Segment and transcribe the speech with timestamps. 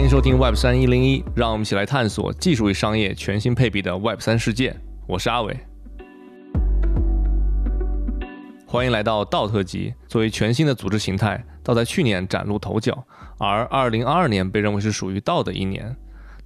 [0.00, 4.74] 欢迎收听 Web 三一零一，让我们一起来探索技术与商业全新配比的 Web 三世界。
[5.06, 5.54] 我是阿伟，
[8.66, 9.92] 欢迎来到道特辑。
[10.08, 13.04] 作为全新的组织形态，道在去年崭露头角，
[13.36, 15.94] 而二零二二年被认为是属于道的一年。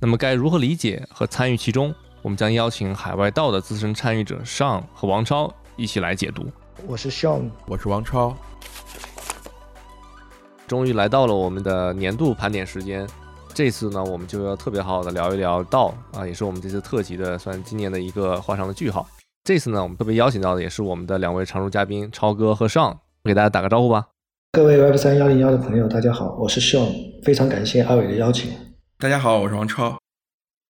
[0.00, 1.94] 那么该如何理解和参与其中？
[2.22, 6.44] 我们将邀请海外道的资深参与者尚和王超一起来解读。
[6.88, 8.36] 我是 Sean，我是王超。
[10.66, 13.06] 终于来到了我们的年度盘点时间，
[13.54, 19.06] 这次呢，我们就要特别好好的聊一聊道啊，也是我们这次特辑的算今年的一个画上的句号。
[19.44, 24.08] 这次呢，我们特别邀请到的也是我们的两位常驻嘉宾超哥和尚，给大家打个招呼吧。
[24.52, 28.50] 各位 Web 三幺零幺的朋友，大家好，我是 Sean，非常感谢阿伟的邀请。
[28.98, 29.96] 大家好，我是王超。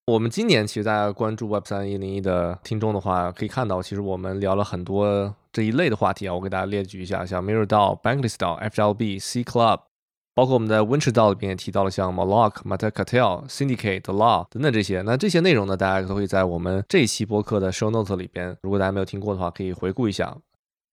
[0.06, 6.34] 我们今年其实大家关注 Web 三一零一的听众的话，可以看到，其实我们聊了很多这一类的话题啊。
[6.34, 9.80] 我给大家列举一下，像 Mirror DAO、Bankless DAO、FLB、C Club，
[10.34, 15.00] 包括我们在 Winter DAO 里边也提到了像 Moloch、Mata Cartel、Syndicate、The Law 等等这些。
[15.02, 20.36] 那这些内容呢，大家都会在我们这一期播客的 Show Notes 里边，如果大家没有听过的话，可以回顾一下。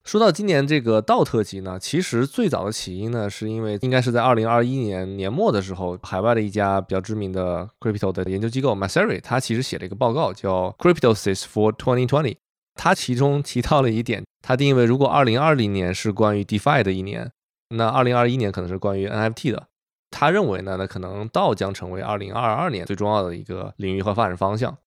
[0.03, 12.35] 说到今年这个道特辑呢，其实最早的起因呢，是因为应该是在二零二一年年末的时候，海外的一家比较知名的 crypto 的研究机构 Maseri，他其实写了一个报告叫 Cryptosis for 2020，
[12.73, 17.31] 他其中提到了一点，他定义为如果二零二零年是关于 DeFi 的一年，
[17.71, 19.67] 那二零二一年可能是关于 NFT 的。
[20.09, 24.77] 他认为呢，那可能道将成为二零二二年最重要的一个领域和发展方向。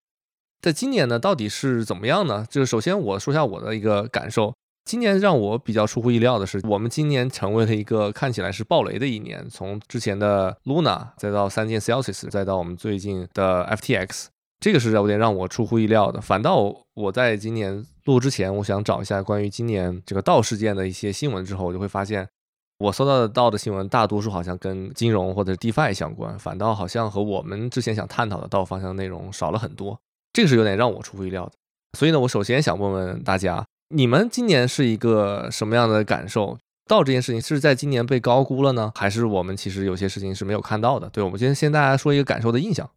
[0.60, 2.46] 在今年呢，到底是怎么样呢？
[2.50, 4.54] 就是首先我说下我的一个感受。
[4.84, 9.48] 今年让我比较出乎意料的是，我们今年成为了一个看起来是暴雷的一年。
[9.48, 14.26] 从之前的 Luna，再到三件 Celsius，再到我们最近的 FTX，
[14.60, 16.20] 这个是有点让我出乎意料的。
[16.20, 22.28] 反倒我在今年录之前，我想找一下关于今年这个道事件的一些新闻之后，我就会发现，
[22.78, 29.98] 我搜到的道的新闻大多数好像跟金融或者 DeFi 相关，反倒好像和我们之前想探讨的道方向内容少了很多。
[30.32, 31.52] 这个是有点让我出乎意料的。
[31.98, 33.64] 所以呢，我首先想问问大家。
[33.94, 36.58] 你们今年是一个什么样的感受？
[36.88, 41.08] 道这件事情是在今年被高估了呢，还是我们其实有些事情是没有看到的？
[41.10, 42.90] 对，我们先先大家说一个感受的印象。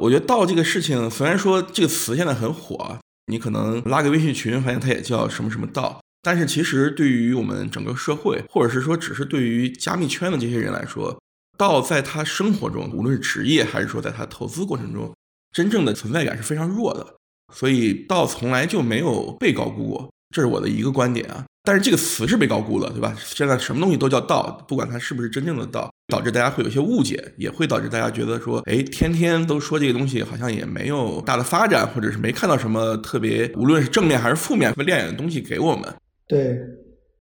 [0.00, 11.18] 我觉得道这个事情，虽然说这个词现在很火，你可能拉个微信群，发现它也叫什么什么道，但是其实对于我们整个社会，或者是说只是对于加密圈的这些人来说，
[11.56, 15.14] 道在他生活中，无论是职业还是说在他投资过程中，
[15.52, 17.14] 真正的存在感是非常弱的。
[17.54, 20.10] 所以道从来就没有被高估过。
[20.30, 23.16] 这是我的一个观点啊，但是这个词是被高估了，对吧？
[23.18, 35.94] 现在什么东西都叫道，不管它是不是真正的道，导致大家会有些误解，也会导致大家觉得说，哎，天天都说这个东西，好像也没有大的发展，或者是没看到什么特别，无论是正面还是负面、亮眼的东西给我们。
[36.28, 36.60] 对，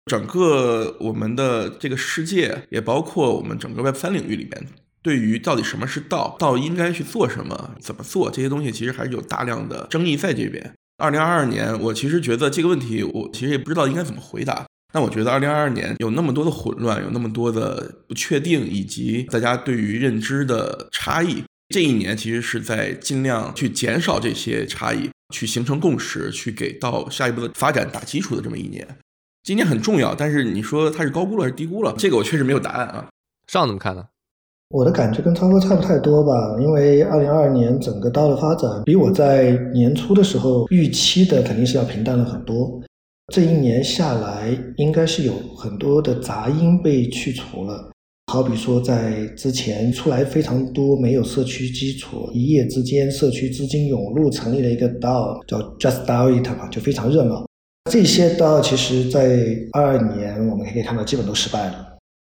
[0.08, 4.66] 整个我们的这个世界，也包括我们整个 Web 三领域里面，
[5.04, 10.74] 对于到底什么是道，道应该去做什么，怎么做这些东西，其实还是有大量的争议在这边。
[10.98, 14.66] 二零二二年，我其实觉得这个问题，我其实也不知道应该怎么回答。
[14.94, 28.88] 那我觉得二零二二年有那么多的混乱，有那么多的不确定，以及大家对于认知的差异，这一年其实是在尽量去减少这些差异，去形成共识，去给到下一步的发展打基础的这么一年。
[29.44, 31.94] 今年很重要，但是你说它是高估了还是低估了？
[31.98, 33.08] 这个我确实没有答案啊。
[33.48, 34.04] 上怎么看呢？
[34.70, 42.82] 我的感觉跟超哥差不太多吧，因为二零二二年整个道的发展比我在年初的时候预期的肯定是要平淡了很多。
[43.34, 47.90] 这一年下来，应该是有很多的杂音被去除了。
[48.30, 57.48] 好比说，在之前出来非常多没有社区基础，一夜之间社区资金涌入，成立了一个 DAO，叫 Just Do It 嘛，就非常热闹。
[57.90, 61.88] 这些 DAO 其实，在二二年我们可以看到，基本都失败了。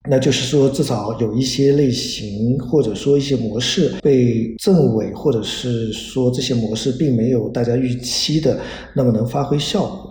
[0.08, 8.60] 那就是说，至少有一些类型，或者说一些模式被证伪，或者是说这些模式并没有大家预期的
[8.94, 10.09] 那么能发挥效果。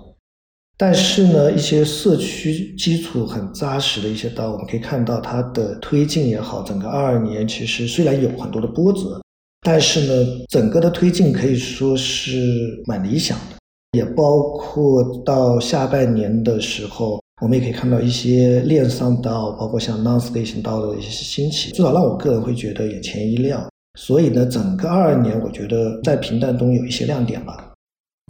[0.80, 9.22] 但是呢，一些社区基础很扎实的一些道，我们可以看到它的推进也好，整个二二年其实虽然有很多的波折，
[9.62, 13.58] 但是呢，整个的推进可以说是蛮理想的，
[13.92, 17.20] 也包括到下半年的时候。
[17.42, 23.66] 我们也可以看到一些链上道，包括像 non-state 型道的一些兴起，至少让我个人会觉得眼前一亮。
[23.98, 27.69] 所以呢，整个二二年，我觉得在平淡中有一些亮点吧。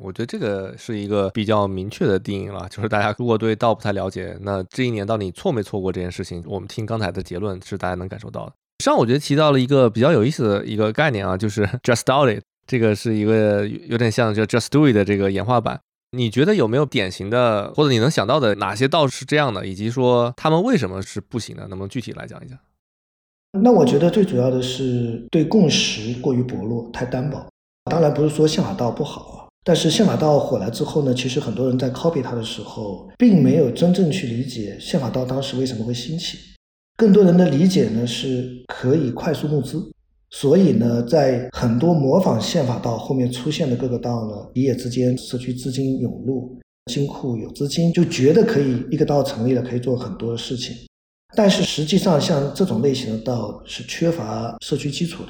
[0.02, 8.54] 我觉得这个是一个比较明确的定义了，就是大家如果对道不太了解，那这一年到底错没错过这件事情，我们听刚才的结论是大家能感受到的。
[8.84, 15.80] 上我觉得提到了一个比较有意思的一个概念啊，就是 just do it，这个是一个有点像叫 just do it 的这个演化版。
[16.12, 21.68] 你觉得有没有典型的，或者你能想到的哪些道是这样的，以及说他们为什么是不行的？
[21.68, 22.58] 能不能具体来讲一讲？
[23.62, 27.46] 那我觉得最主要的是对共识过于薄弱，太单薄。
[27.92, 36.38] 当然不是说宪法道不好啊，但是宪法道火了之后呢，其实很多人在 copy 它的时候，并没有真正去理解宪法道当时为什么会兴起。
[36.98, 39.92] 更多人的理解呢是可以快速募资，
[40.32, 46.58] 所以呢，在很多模仿宪法道后面出现的各个道呢，一夜之间社区资金涌入，
[46.92, 50.76] 金库有资金，就觉得可以一个道成立了，可以做很多的事情。
[51.36, 55.30] 但是实际上，像这种类型的道是缺乏社区基础的。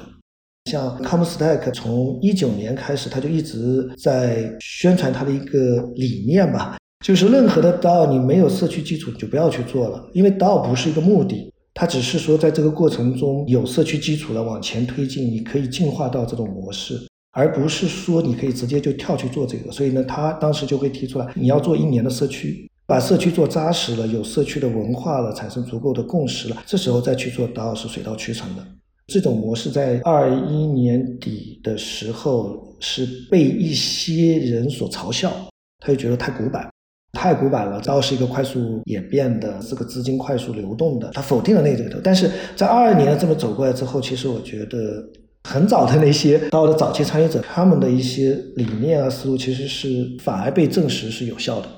[0.66, 17.00] 像 Comstack 从一九年开始，他就一直在宣传他的一个理念吧，就是任何的道你没有社区基础，你就不要去做了，因为道不是一个目的，它只是说在这个过程中有社区基础了往前推进，你可以进化到这种模式，
[17.32, 19.72] 而不是说你可以直接就跳去做这个。
[19.72, 22.68] 所以呢，他当时就会提出来，你要做一年的社区。
[22.86, 28.66] 把社区做扎实了，有社区的文化了，产生足够的共识了，这时候再去做，DAO 是水到渠成的。
[29.10, 35.32] 这种模式在二一年底的时候是被一些人所嘲笑，
[35.80, 36.70] 他就觉得太古板，
[37.12, 37.82] 太古板了。
[37.82, 41.98] DAO 是一个快速演变的，这个资金快速流动的，他否定了那个头。
[42.02, 45.04] 但是在二二年这么走过来之后，其实我觉得
[45.42, 51.68] 很早的那些 DAO 的早期参与者，他们的一些理念啊思路，其实是反而被证实是有效的。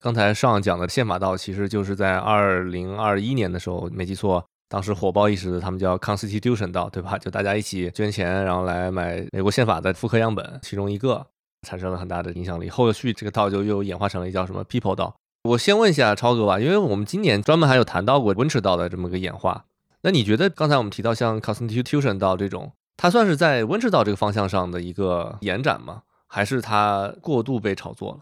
[0.00, 7.18] 刚才上讲的宪法道，其实就是在二零二一年的时候，没记错，当时火爆一时的，他们叫 Constitution 道，对吧？
[7.18, 11.26] 就大家一起捐钱，然后来买美国宪法的复刻样本，其中一个
[11.60, 12.70] 产生了很大的影响力。
[12.70, 15.14] 后续这个道就又演化成了一叫什么 People 道。
[15.42, 19.66] 我先问一下超哥吧，因为我们今年专门还有谈到过 Venture 道的这么个演化。
[20.00, 26.04] 那你觉得刚才我们提到像 Constitution 道这种，它算是在 Venture 道这个方向上的一个延展吗？
[26.26, 28.20] 还是它过度被炒作了？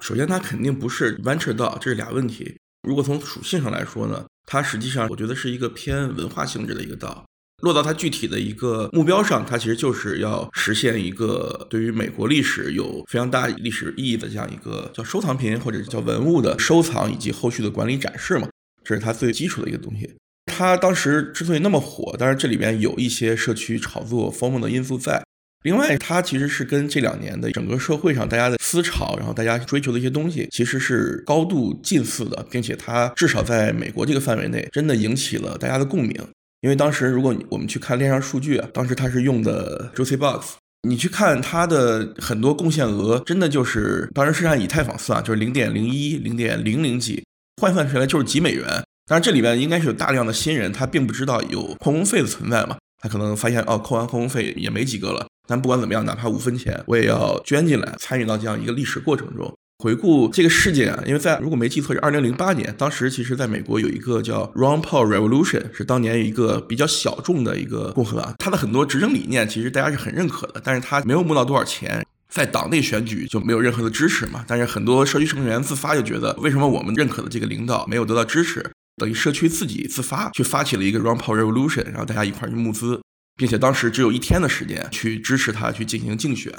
[0.00, 2.60] 首先，它肯定不是 venture 道，这是俩问题。
[2.82, 7.24] 如果从属性上来说呢，它实际上我觉得是一个偏文化性质的一个道。
[7.62, 18.48] 落到它具体的一个目标上，它其实就是要实现一个对于美国历史有非常大历史意义的这样一个叫收藏品或者叫文物的收藏以及后续的管理展示嘛，
[18.84, 20.12] 这是它最基础的一个东西。
[20.44, 25.23] 它当时之所以那么火，当然这里边有一些社区炒作、疯魔的因素在。
[25.64, 36.14] 另外，它其实是跟这两年的整个社会上大家的思潮，然后大家追求的一些东西，其实是高度近似的，并且它至少在美国这个范围内，真的引起了大家的共鸣。
[36.60, 40.56] 因为当时如果我们去看链上数据啊，当时它是用的 Juicy Box，
[40.86, 47.24] 你去看它的很多贡献额，真的就是当时是按以太坊算，就是零点零一、零点零零几，
[47.62, 48.66] 换算出来就是几美元。
[49.06, 55.26] 当然这里边应该是有大量的新人，他并不知道有矿工费的存在嘛，他可能发现哦，扣完矿工费也没几个了。
[55.46, 59.52] 但不管怎么样，哪怕五分钱，我也要捐进来，参与到这样一个历史过程中。
[59.82, 74.44] 回顾这个事件啊，因为在如果没记错是二零零八年，当时其实在美国有一个叫 Ron Paul Revolution，是当年一个比较小众的一个共和党，他的很多执政理念其实大家是很认可的，但是他没有募到多少钱，在党内选举就没有任何的支持嘛。
[74.46, 78.64] 但是很多社区成员自发就觉得，为什么我们认可的这个领导没有得到支持？
[78.96, 83.00] 等于社区自己自发去发起了一个 Ron Paul Revolution，然后大家一块去募资。
[83.36, 86.52] 并且当时只有一天的时间去支持他去进行竞选，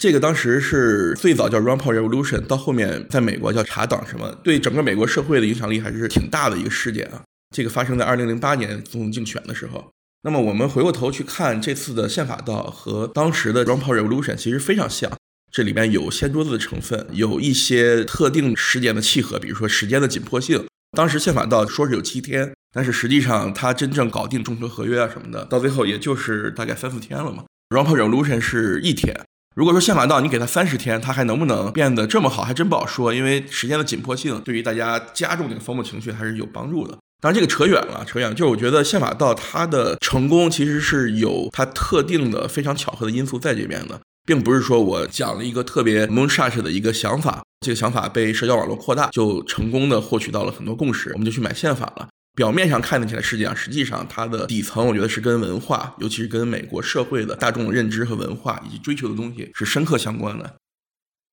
[0.00, 7.22] 这个当时是最早叫 Run Paul Revolution，到后面在美国叫查党什么，对整个美国社会的影响力还是挺大的一个事件啊。
[7.54, 9.90] 这个发生在二零零八年总统竞选的时候。
[10.22, 15.10] 那么我们回过头去看这次的宪法道和当时的 Run Paul Revolution 其实非常像，
[15.50, 20.66] 这里面有掀桌子的成分，有一些特定时间的契合，比如说时间的紧迫性。
[20.96, 22.52] 当时宪法道说是有七天。
[22.72, 27.44] 但是实际上，他真正搞定众筹合约啊什么的，到最后也就是大概三四天了嘛。
[27.70, 29.14] Ramp Revolution 是一天。
[29.56, 33.12] 如果说宪法道你给他三十天，他还能不能变得这么好，还真不好说。
[33.12, 36.96] 因为时间的紧迫性对于大家加重这个风暴情绪还是有帮助的。
[37.20, 38.30] 当然这个扯远了，扯远。
[38.30, 52.08] 就是我觉得宪法道它的成功其实是有它特定的非常巧合的因素在这边的，并不是说我讲了一个特别 moonshot 的一个想法，这个想法被社交网络扩大，就成功的获取到了很多共识，我们就去买宪法了。
[52.34, 60.54] 表面上看得起来，世界上实际上它的底层，我觉得是跟文化，尤其是跟美国社会的大众认知和文化以及追求的东西是深刻相关的。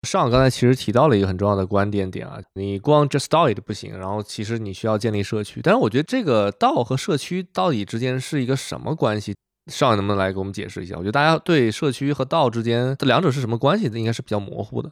[0.08, 5.60] 上刚才其实提到了一个很重要的关键点啊，你光 just do it 不行，然后其实你需要建立社区。
[5.64, 9.36] 但是我觉得这个道和社区到底之间是一个什么关系？
[9.72, 10.96] 上能不能来给我们解释一下？
[10.96, 14.90] 我觉得大家对社区和道之间这两者是什么关系，应该是比较模糊的。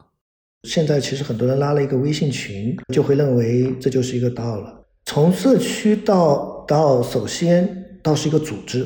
[0.68, 4.85] 现在其实很多人拉了一个微信群，就会认为这就是一个道了。
[5.06, 7.66] 从社区到到，首先
[8.02, 8.84] 到是一个组织。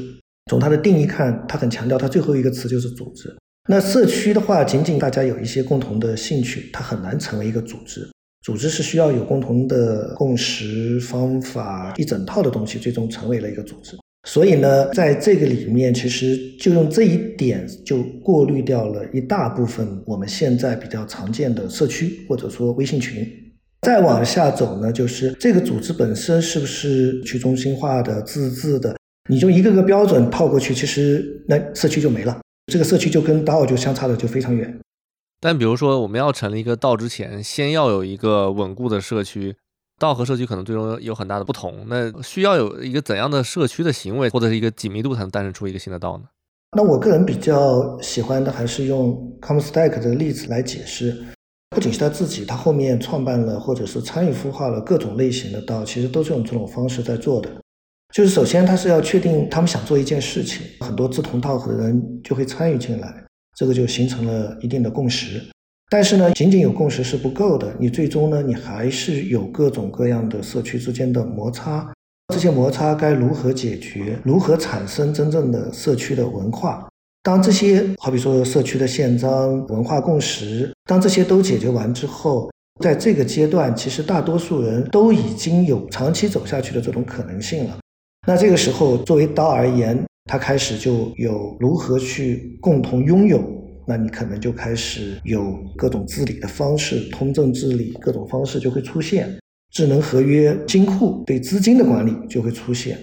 [0.50, 3.34] 从它的定义看，它很强调它最后一个词就是组织。
[3.68, 8.08] 那社区的话，仅仅大家有一些共同的兴趣，它很难成为一个组织。
[8.42, 13.96] 组织是需要有共同的共识、方法一整套的东西，最终成为了一个组织。
[14.28, 23.26] 所以呢，在这个里面，其实就用这一点就过滤掉了一大部分我们现在比较常见的社区或者说微信群。
[23.82, 28.96] 再往下走呢，就是这个组织本身是不是去中心化的、自治的？
[29.30, 34.78] 你就一个个标准套过去，其实那社区就没了，这个社区就跟 DAO 就相差的就非常远。
[35.40, 39.56] 但比如说，我们要成立一个 DAO 之前，先要有一个稳固的社区。
[39.98, 46.24] 道和社区可能最终有很大的不同，那需要有一个怎样的社区的行为或者是一个紧密度才能诞生出一个新的道呢？
[46.74, 51.22] 那我个人比较喜欢的还是用 ComStack 这个例子来解释。
[51.70, 57.48] 不仅是他自己，他后面创办了或者是参与孵化了各种类型的道，其实都是用这种方式在做的。
[58.12, 63.24] 就是首先他是要确定他们想做一件事情，很多志同道合的人就会参与进来，
[63.56, 65.40] 这个就形成了一定的共识。
[65.88, 67.72] 但是呢，仅仅有共识是不够的。
[67.78, 71.88] 你最终呢，你还是有各种各样的社区之间的摩擦。
[72.34, 74.18] 这些摩擦该如何解决？
[74.24, 76.88] 如何产生真正的社区的文化？
[77.22, 82.50] 当这些好比说社区的宪章、文化共识，当这些都解决完之后，
[82.82, 87.78] 在这个阶段，其实大多数人都已经有长期走下去的这种可能性了。
[88.26, 93.42] 那这个时候，作为刀而言，它开始就有如何去共同拥有。
[93.86, 99.28] 那你可能就开始有各种治理的方式，通证治理各种方式就会出现，
[99.72, 102.96] 智能合约、金库对资金的管理就会出现。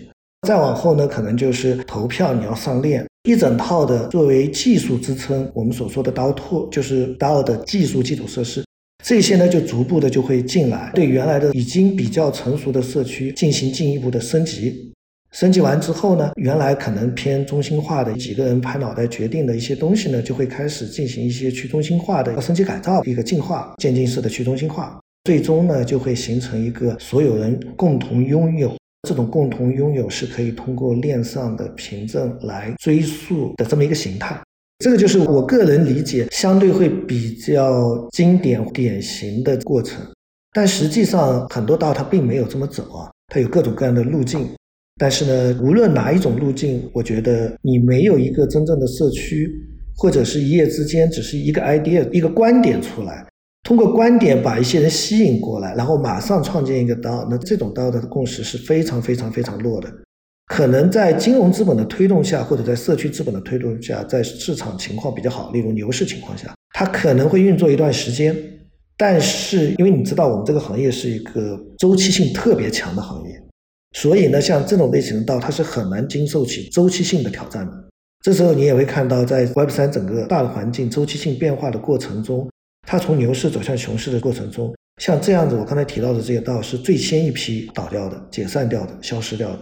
[0.48, 8.64] 再往后呢，可能就是投票你要上链，一整套的作为技术支撑，我们所说的 DAO 拓就是 DAO 的技术基础设施，
[9.04, 14.94] 这些呢就逐步的就会进来，对原来的已经比较成熟的社区进行进一步的升级。
[15.34, 28.74] 升级完之后呢，原来可能偏中心化的几个人拍脑袋决定的一些东西呢，就会开始进行一些去中心化的升级改造，一个进化渐进式的去中心化，最终呢就会形成一个所有人共同拥有，
[29.08, 34.38] 这种共同拥有是可以通过链上的凭证来追溯的这么一个形态。
[34.80, 40.06] 这个就是我个人理解相对会比较经典典型的过程，
[40.52, 44.46] 但实际上很多道它并没有这么走啊，它有各种各样的路径。
[45.00, 49.48] 但是呢，无论哪一种路径，我觉得你没有一个真正的社区，
[49.96, 53.27] 或者是一夜之间只是一个 idea、一个观点出来，
[53.68, 59.94] 通过观点把一些人吸引过来，然后马上创建一个道，那这种道的共识是非常非常非常弱的。
[60.46, 68.34] 可能在金融资本的推动下，或者在社区资本的推动下，在市场情况比较好，例如牛市情况下，它可能会运作一段时间。
[68.96, 73.44] 但是因为你知道，我们这个行业是一个周期性特别强的行业。
[73.98, 77.74] 所以呢，像这种类型的道，它是很难经受起周期性的挑战的。
[78.24, 82.50] 这时候你也会看到，在 Web 三整个大的环境周期性变化的过程中，
[82.90, 89.60] 它从牛市走向熊市的过程中，像这样子，我刚才提到的这些道是最先一批倒掉的、解散掉的、消失掉的。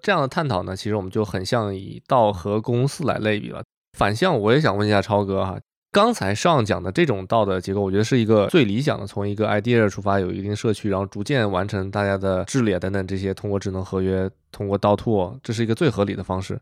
[0.00, 3.62] 这样的探讨呢，其实我们就很像以道和公司来类比了。
[3.98, 5.60] 反向，我也想问一下超哥哈。
[5.92, 16.58] 刚才上讲的这种道的结构，我觉得是一个最理想的，从一个 idea 出发，有一定社区，然后逐渐完成大家的治理等等这些，通过智能合约，通过道拓，这是一个最合理的方式。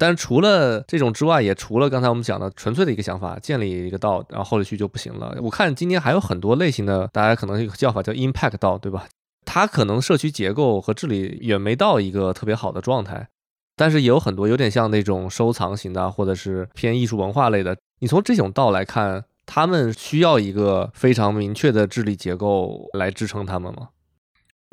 [0.00, 5.36] 但是除了这种之外，也除了刚才我们讲的纯粹的一个想法，建立一个道，然后后续就不行了。
[5.42, 9.06] 我看今年还有很多类型的，大家可能叫法叫 impact 道，对吧？
[9.44, 13.28] 它可能社区结构和治理远没到一个特别好的状态，
[13.76, 17.76] 但是也有很多有点像那种收藏型的，或者是偏艺术文化类的。
[17.98, 23.88] 你从这种道来看，他们需要一个非常明确的治理结构来支撑他们吗？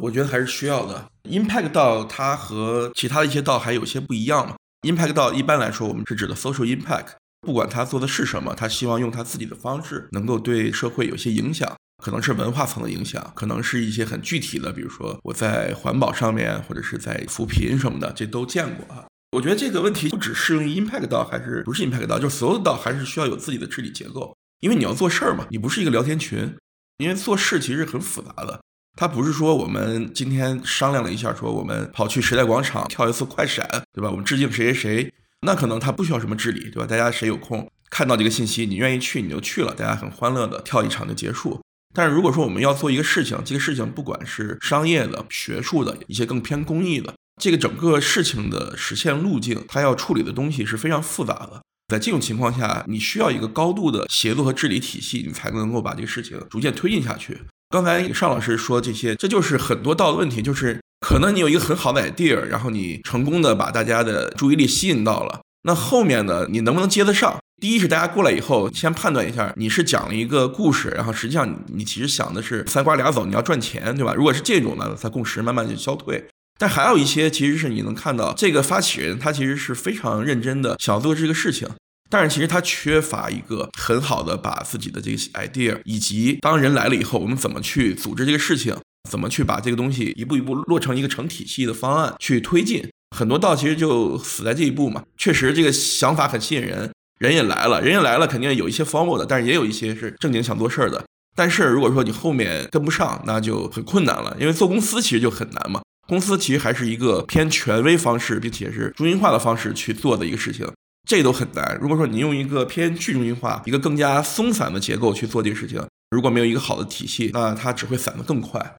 [0.01, 1.09] 我觉得还是需要的。
[1.25, 4.55] Impact 道它和其他的一些道还有些不一样嘛。
[4.87, 7.07] Impact 道一般来说，我们是指的 social impact，
[7.41, 19.03] 不管他做的是什么，他希望用他自己的方式能够对社会有些影响，可能是文化层的影响，可能是一些很具体的，比如说我在环保上面，或者是在扶贫什么的，这都见过啊。
[19.33, 24.33] 我觉得这个问题不只适用于 Impact 道，还是不是 Impact 道，就是所有的道还是需要有自己的治理结构。
[24.61, 26.55] 因为你要做事儿嘛，你不是一个聊天群。
[26.99, 28.61] 因为做事其实很复杂的，
[28.97, 33.63] 它不是说我们今天商量了一下，说我们跑去时代广场跳一次快闪，
[33.93, 34.09] 对吧？
[34.09, 36.87] 我们致敬谁谁谁，那可能它不需要什么治理，对吧？
[36.87, 41.61] 大家谁有空看到这个信息，你愿意去你就去了，大家很欢乐的跳一场就结束。
[41.93, 47.13] 但是如果说我们要做一个事情，这个事情不管是商业的、学术的，一些更偏公益的。
[47.39, 51.61] 这个整个事情的实现路径，它要处理的东西是非常复杂的。
[51.87, 57.39] 在这种情况下，你需要一个高度的协作和治理体系，你才能够把这个事情逐渐推进下去。
[57.69, 67.37] 刚才尚老师说这些，这就是很多道的问题，就是可能你有一个很好的 idea，然后你成功的把大家的注意力吸引到了，那后面的你能不能接得上？
[67.59, 74.13] 第一是大家过来以后，先判断一下你是讲了一个故事，然后实际上你其实想的是三瓜俩枣，你要赚钱，对吧？
[74.13, 76.25] 如果是这种呢，在共识慢慢就消退。
[76.59, 81.67] 但还有一些其实是你能看到这个发起人他其实是非常认真的想要做这个事情，
[82.09, 88.75] 但是其实他缺乏一个很好的把自己的这个 idea 以及当人来了以后，我们怎么去组织这个事情，
[89.09, 92.87] 怎么去把这个东西一步一步落成一个成体系的方案去推进。
[93.15, 95.03] 很多道其实就死在这一步嘛。
[95.17, 101.03] 确实这个想法很吸引人，人也来了，人也来了，肯定有一些 formal 的，但是也有一些是正经想做事儿的。
[101.35, 105.81] 但是如果说你后面跟不上，那就很困难了，因为做公司其实就很难嘛。
[106.07, 110.65] 公司其实还是一个偏权威方式，并且是中心化的方式去做的一个事情，
[111.07, 111.77] 这都很难。
[111.81, 118.75] 如果说你用一个偏去中心化、一个更加松散的结构去做这个事情，如果没有一个好的体系，那它只会散得更快。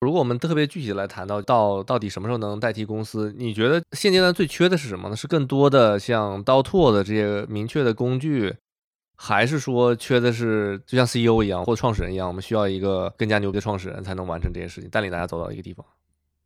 [0.00, 5.14] 如果我们特别具体来谈到到到底什么时候能代替公司，你觉得现阶段最缺的是什么呢？
[5.14, 8.54] 是更多的像刀拓的这些明确的工具，
[9.16, 15.84] 还是说缺的是就像 CEO 一样或创始人一样，我们需要一个更加牛逼的创始人才能完成这件事情，带领大家走到一个地方？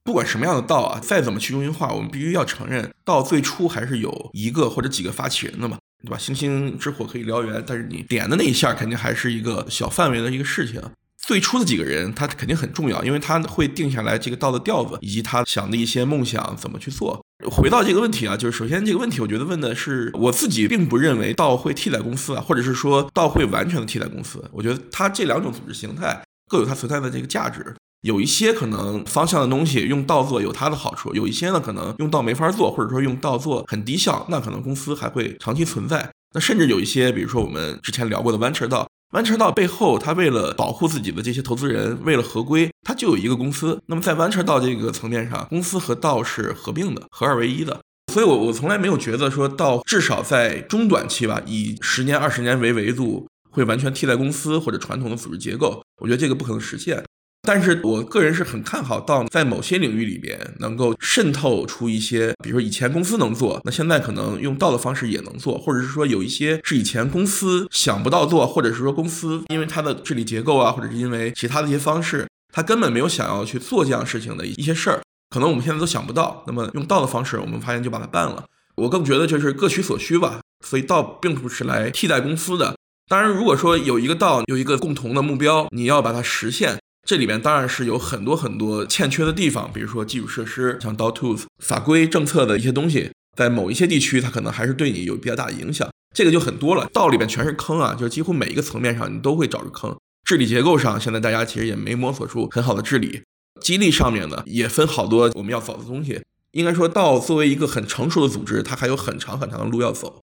[0.05, 6.19] 不管什么样的道啊，再怎么去中心化，我们必须要承认，到最初还是有一个或者几个发起人的嘛，对吧？
[6.19, 10.83] 星星之火可以燎原，但是你点的那一下肯定还是一个小范围的一个事情。
[11.25, 17.25] 最初的几个人，他肯定很重要，因为他会定下来这个道的调子，以及他想的一些梦想怎么去做。
[17.49, 24.45] 回到这个问题啊，就是首先这个问题，我觉得问的是我自己，并不认为道会替代公司啊，或者是说道会完全的替代公司。
[24.53, 27.73] 我觉得它这两种组织形态各有它存在的这个价值。
[28.03, 36.11] 有一些可能方向的东西用道做有它的好处，有一些呢可能用道没法做，或者说用道做很低效，那可能公司还会长期存在。
[36.35, 43.81] 那甚至有一些，比如说我们之前聊过的 venture 道，venture 道背后，它为了保护自己的这些投资人，为了合规，它就有一个公司。
[43.87, 47.81] 那么在 venture 道这个层面上，公司和道是合并的，合二为一的。
[48.13, 55.83] 所以，我我从来没有觉得说道至少在中短期吧，以十年、二十年为维度，会完全替代公司或者传统的组织结构。
[56.01, 57.05] 我觉得这个不可能实现。
[57.45, 76.45] 但是我个人是很看好到在某些领域里边能够渗透出一些，比如说以前公司能做，那现在可能用道的方式也能做，或者是说有一些是以前公司想不到做，或者是说公司因为它的治理结构啊，或者是因为其他的一些方式，它根本没有想要去做这样事情的一些事儿，可能我们现在都想不到。
[76.47, 78.45] 那么用道的方式，我们发现就把它办了。
[78.77, 80.41] 我更觉得就是各取所需吧。
[80.65, 82.77] 所以道并不是来替代公司的。
[83.09, 86.79] 当然，如果说有一个道有一个共同的目标，你要把它实现。
[87.05, 95.89] 这里边当然是有很多很多欠缺的地方，比如说基础设施，像 DAO Tools、法规政策的一些东西，在某一些地区它可能还是对你有比较大的影响。
[96.15, 99.97] 这个就很多了，道里边全是坑啊，就是几乎每一个层面上你都会找着坑。
[100.25, 103.23] 治理结构上，现在大家其实也没摸索出很好的治理。
[103.61, 106.21] 激励上面呢，也分好多我们要走的东西。
[106.53, 110.21] 应该说道作为一个很成熟的组织，它还有很长很长的路要走。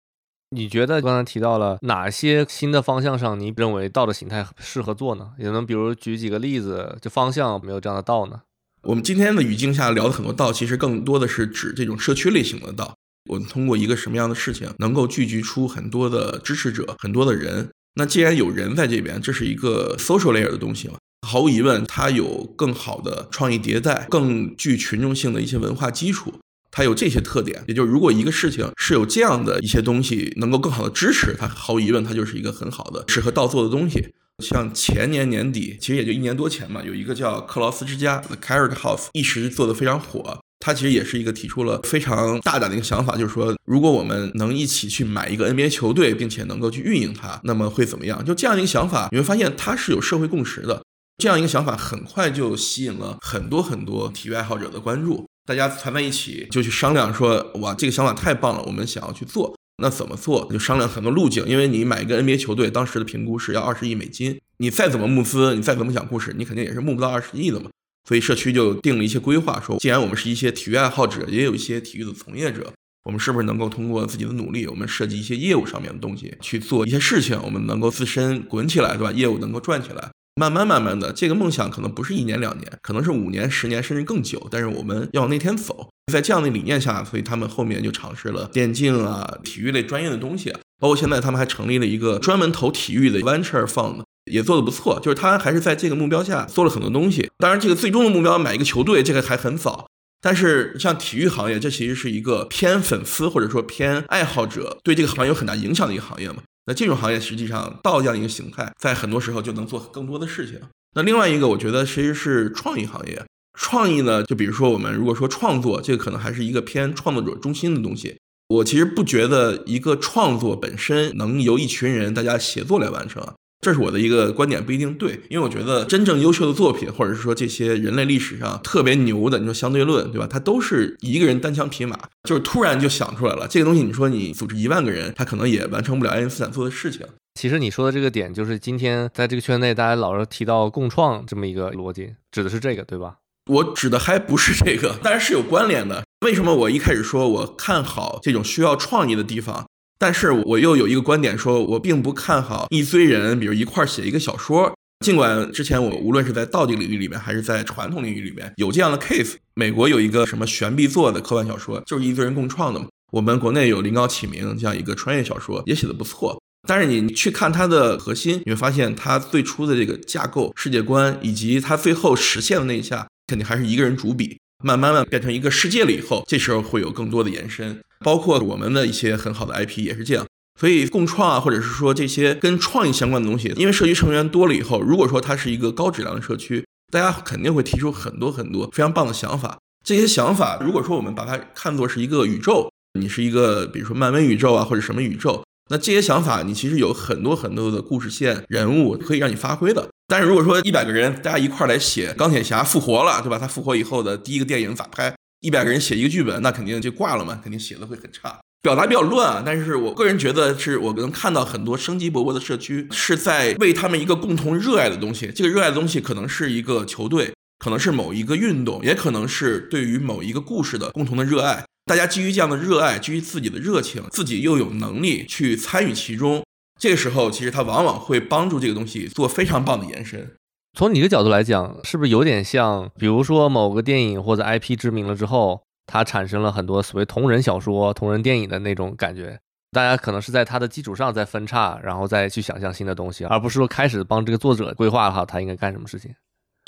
[0.51, 5.31] 你觉得刚才提到了哪些新的方向上，你认为道的形态适合做呢？
[5.39, 8.43] 也能比如举几个例子，就方向没有这样的道呢？
[8.83, 12.95] 我们今天的语境下聊的很多道，其实更多的是指这种社区类型的道。
[13.29, 17.71] 我们通过一个什么样的事情，能够聚集出很多的支持者，很多的人。
[17.97, 20.95] 那既然有人在这边，这是一个 social layer 的东西嘛，
[21.27, 26.35] 毫无疑问，它有更好的创意迭代，更具群众性的一些文化基础。
[26.77, 34.09] 它有这些特点，也就是如果一个事情是有这样的一些东西能够更好的支持它，毫无疑问，它就是一个很好的适合倒做的东西。
[34.45, 40.39] 像前年年底，其实也就一年多前嘛，有一个叫克劳斯之家 （The Carrot House） 一时做的非常火。
[40.61, 48.23] 它其实也是一个提出了非常大胆的一个想法，就是说，如果我们能一起去买一个 NBA 球队，并且能够去运营它，那么会怎么样？
[48.23, 50.83] 就这样一个想法，你会发现它是有社会共识的。
[51.17, 55.27] 这样一个想法很快就吸引了很多很多体育爱好者的关注。
[55.47, 59.57] 大家团在一起就去商量说，哇，这个想法太棒了，我们想要去做。
[59.81, 60.49] 那怎么做？
[60.51, 61.47] 就商量很多路径。
[61.47, 64.41] 因为你买一个 NBA 球队，当时的评估是要二十亿美金。
[64.59, 67.71] 你再怎么募资，你再怎么讲故事，你肯定也是募不到二十亿的嘛。
[68.09, 72.73] 所以社区就定了一些规划，说，既然我们是一些体育爱好者，也有一些体育的从业者，
[73.05, 79.13] 我们是不是能够通过自己的努力，我们设计一些业务上面的东西去做一些事情，我们能够自身滚起来，对吧？
[79.13, 80.11] 业务能够转起来。
[80.39, 84.47] 慢慢慢慢的，这个梦想可能不是一年两年，可能是五年、十年，甚至更久。
[84.51, 95.01] 但是我们要往那天走，在这样的理念下，所以他们后面就尝试了电竞啊、体育类专业的东西，包括现在他们还成立了一个专门投体育的 venture fund，也做的不错。
[95.01, 97.31] 就是他还是在这个目标下做了很多东西。
[97.39, 99.87] 当然，这个最终的目标买一个球队，这个还很早。
[100.21, 106.43] 但是像体育行业，这其实是一个偏粉丝或者说偏爱好者对这个行业有很大影响的一个行业嘛。
[106.67, 110.61] 那这种行业实际上到这样一个形态，在很多时候就能做更多的事情。
[110.95, 113.25] 那另外一个，我觉得其实是创意行业。
[113.59, 118.17] 创意呢，就比如说我们如果说创作，这个可能还是一个偏创作者中心的东西。
[118.49, 123.35] 我其实不觉得一个创作本身能由一群人大家协作来完成。
[123.67, 130.29] 这是我的一个观点，不一定对，因为我觉得真正优秀的作品，或者是说这些人类历史上特别牛的，你说相对论，对吧？
[130.31, 133.83] 它都是一个人单枪匹马，就是突然就想出来了这个东西。
[133.83, 137.05] 你说你组织一万个人，他可能也完成不了爱因斯坦做的事情。
[137.35, 143.17] 其实你说的这个点，就是今天在这个圈内大家老是提到共创这么一个逻辑，指的是这个，对吧？
[143.51, 146.05] 我指的还不是这个，但是是有关联的。
[146.25, 149.67] 为什么我一开始说我看好这种需要创意的地方？
[149.99, 154.73] 但是我又有一个观点，说我并不看好一堆人，比如一块儿写一个小说。
[155.05, 162.81] 尽管之前我无论是在道地领域里面，还是在传统领域里面有这样的 case，美国有一个什么悬臂做的科幻小说，就是一堆人共创的。
[163.13, 166.41] 我们国内有临高启明这样一个穿越小说，也写的不错。
[166.67, 174.39] 但是你去看它的核心，你会发现它最初的这个架构、世界观，以及它最后实现的那一下，肯定还是一个人主笔。
[174.65, 180.25] 慢慢的变成一个世界了以后，这时候会有更多的延伸，包括我们的一些很好的 IP 也是这样。
[180.61, 189.59] 所以共创啊，或者是说这些跟创意相关的东西，因为社区成员多了以后，如果说它是一个高质量的社区，大家肯定会提出很多很多非常棒的想法。
[189.85, 195.43] 这些想法，如果说我们把它看作是一个宇宙，你是一个比如说漫威宇宙啊，或者什么宇宙。
[195.69, 199.89] 那这些想法，你其实有很多很多的故事线、人物可以让你发挥的。
[200.07, 203.37] 但是如果说一百个人大家一块儿来写钢铁侠复活了，对吧？
[203.37, 205.13] 他复活以后的第一个电影咋拍？
[205.41, 209.43] 一百个人写一个剧本，那肯定就挂了嘛，肯定写的会很差，表达比较乱啊。
[209.45, 215.31] 但是我个人觉得，是我能看到很多生机勃勃的社区是在为他们一个共同热爱的东西。
[215.35, 221.65] 这个热爱的东西可能是一个球队，可能是某一个运动，也可能是对于某一个故事的共同的热爱。
[221.85, 226.43] 大家基于这样的热爱，基于自己的热情，自己又有能力去参与其中，
[226.81, 230.33] 这个时候其实它往往会帮助这个东西做非常棒的延伸。
[230.77, 239.39] 从你的角度来讲，是不是有点像，比如说某个电影或者 IP 知名了之后，它产生了很多所谓同人小说、同人电影的那种感觉？
[239.73, 246.15] 大家可能是在它的基础上再分叉，然后再去想象新的东西，而不是说开始帮这个作者规划好他应该干什么事情。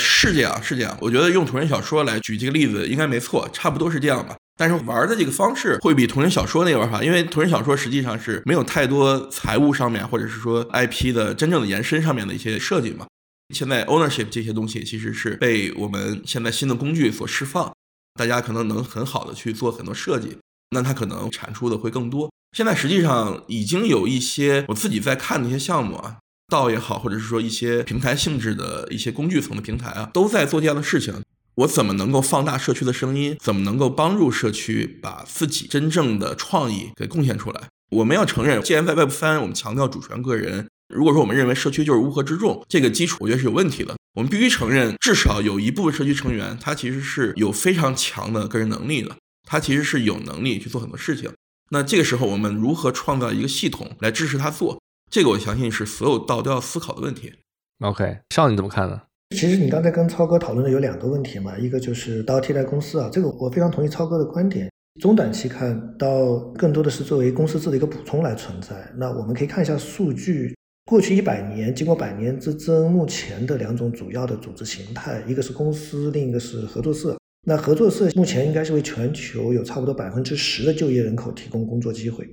[0.02, 0.96] 是这样，是这样。
[1.02, 4.36] 我觉得用同人小说来举这个例子应该没错，差不多是这样吧。
[4.56, 13.06] 但是玩的这个方式会比同人小说那个玩法，因为同人小说实际上是没有太多财务上面或者是说 IP 的真正的延伸上面的一些设计嘛。
[13.54, 17.72] 现在 ownership 这些东西其实是被我们现在新的工具所释放，
[18.14, 20.36] 大家可能能很好的去做很多设计，
[20.70, 22.30] 那它可能产出的会更多。
[22.56, 31.22] 现在实际上已经有一些我自己在看的一些项目啊，道也好，或者是说一些平台性质的一些工具层的平台啊，都在做这样的事情。
[31.54, 33.36] 我怎么能够放大社区的声音？
[33.40, 37.68] 怎么能够帮助社区把自己真正的创意给贡献出来？
[37.90, 43.94] 我们要承认，既然在 Web 三，我们强调主权个人，如果说我们认为社区就是乌合之众，这个基础我觉得是有问题的。
[44.14, 51.30] 我们必须承认，至少有一部分社区成员，他其实是有非常强的个人能力的，他其实是有能力去做很多事情。
[51.70, 54.80] 那这个时候，我们如何创造一个系统来支持他做？
[55.10, 57.34] 这个我相信是所有道都要思考的问题。
[57.80, 59.02] OK，少你怎么看呢？
[59.36, 64.70] 其实你刚才跟超哥讨论的有两个问题嘛，一个就是刀替代公司啊，这个我非常同意超哥的观点。
[65.00, 68.90] 中短期看到更多的是作为公司制的一个补充来存在。
[68.96, 70.56] 那我们可以看一下数据，
[70.88, 77.14] 过去一百年，经过百年之争，目前的两种主要的组织形态，一个是公司，另一个是合作社。
[77.46, 82.26] 那合作社目前应该是为全球有差不多百分之十的就业人口提供工作机会。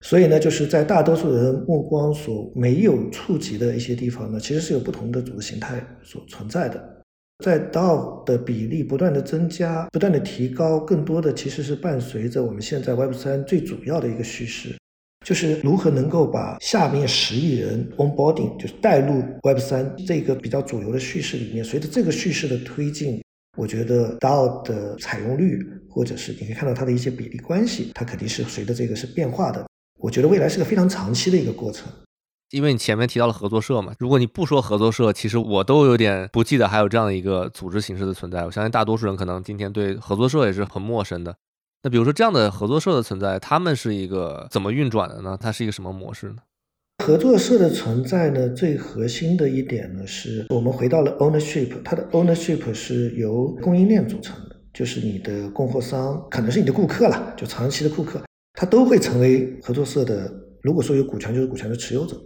[0.00, 7.02] 所以呢，就是在大多数人目光所没有触及的一些地方呢，其实是有不同的组织形态所存在的。
[7.44, 14.74] 在 DAO 的比例不断的增加、不断的提高，更多的其实是伴随着我们现在 Web 三最主要的一个叙事，
[15.22, 21.64] 就是如何能够把下面十亿人 onboarding，就是带入 Web 三这个比较主流的叙事里面。
[21.64, 23.22] 随着这个叙事的推进，
[23.56, 29.64] 我觉得 DAO 的采用率，或者是你可以看到它的一些比例关系，它肯定是随着这个是变化的。
[30.00, 31.86] 我觉得未来是个非常长期的一个过程，
[32.50, 38.44] 因为你前面提到了合作社嘛，如果你不说合作社，其实我都有点不记得还有这样的一个组织形式的存在。
[38.44, 41.36] 我相信大多数人可能今天对合作社也是很陌生的。
[41.84, 45.36] 那比如说这样的合作社的存在，他们是一个怎么运转的呢？
[45.40, 46.36] 它是一个什么模式呢？
[47.04, 58.22] 合作社的存在呢，最核心的一点呢，是我们回到了 ownership，它的 ownership 是由供应链组成的，就是你的供货商可能是你的顾客了，就长期的顾客。
[58.54, 62.16] 它都会成为合作社的，如果说有股权，就是股权的持有者，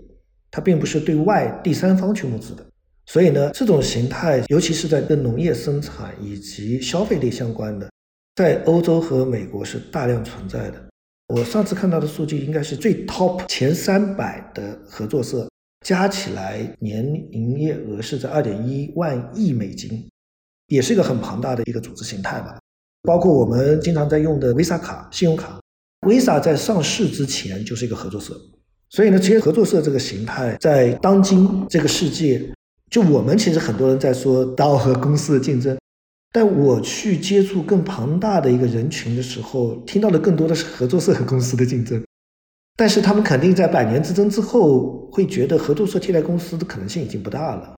[0.50, 2.66] 它并不是对外第三方去募资的。
[3.06, 7.88] 所以呢，这种形态，尤其是在跟农业生产以及消费类相关的，
[8.36, 10.84] 在欧洲和美国是大量存在的。
[11.34, 15.48] 我上次看到的数据，应该是最 top 前三百的合作社
[15.86, 20.06] 加起来年营业额是在二点一万亿美金，
[20.66, 22.58] 也是一个很庞大的一个组织形态吧。
[23.04, 25.58] 包括我们经常在用的 Visa 卡信用卡。
[26.06, 28.38] Visa 在上市之前就是一个合作社，
[28.90, 32.52] 所以呢，其实合作社这个形态在当今这个世界，
[32.90, 35.76] 就我们其实很多人在说 DAO 和公司的竞争，
[36.36, 42.04] 但我去接触更庞大的一个人群的时候，听到的更多的是合作社和公司的竞争。
[42.76, 47.74] 但是他们肯定在百年之争之后，会觉得合作社替代公司的可能性已经不大了，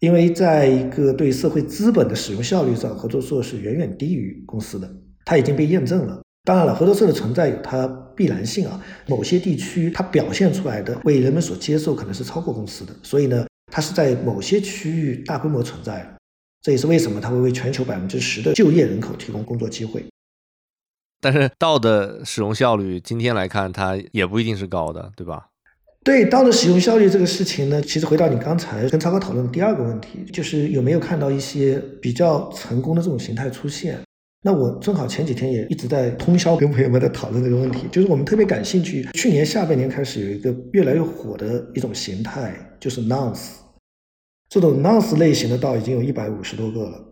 [0.00, 4.90] 因为在一个对社会资本的使用效率上，合作社是远远低于公司的，
[5.26, 6.22] 它已经被验证了。
[6.44, 16.17] 当然了，合作社的存在有它必然性啊，某些地区它表现出来的为人们所接受可能是超过公司的，所以呢，它是在某些区域大规模存在的，
[16.62, 20.04] 这也是为什么它会为全球百分之十的就业人口提供工作机会。
[21.20, 25.48] 但是道的使用效率，今天来看，它也不一定是高的，对吧？
[26.04, 33.98] 对道的使用效率这个事情呢，其实回到你刚才跟超哥讨论的第二个问题，就是有没有看到一些比较成功的这种形态出现？
[34.42, 43.57] 那我正好前几天也一直在通宵跟朋友们在讨论这个问题，就是我们特别感兴趣，去年下半年开始有一个越来越火的一种形态，就是 Nonce。
[44.48, 47.04] 这种 Nonce 类型的道已经有一百五十多个了。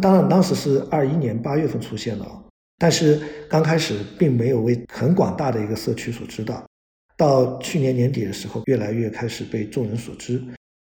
[0.00, 2.40] 当然，Nonce 是二一年八月份出现的啊。
[2.78, 6.66] 但是刚开始并没有为很广大的一个社区所知道，
[7.16, 10.42] 到去年年底的时候，越来越开始被众人所知。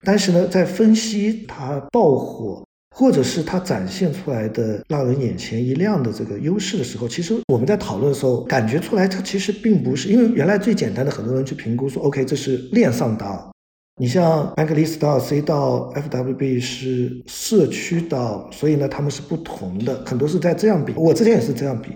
[0.04, 13.52] 但是呢，在分析它爆火，或者是它展现出来的让人眼前一亮的这个优势的时候，其实我们在讨论的时候，感觉出来它其实并不是，因为原来最简单的很多人去评估说，OK，这是链上道。
[13.98, 20.94] 你像 Bankless 到 C 到 FWB 是社区到，所以呢，他们是不同的，很多是在这样比。
[20.98, 21.92] 我之前也是这样比。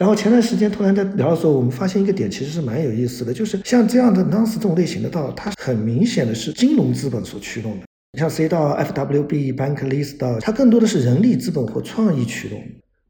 [0.00, 7.86] 然后前段时间突然在聊的时候，我们发现一个点，其实是蛮有意思的，就是像这样的 Nonce 这种类型的道，它很明显的是金融资本所驱动的。
[8.14, 12.58] 你像 C 到 FWB、Bankless 到，它更多的是人力资本或创意驱动。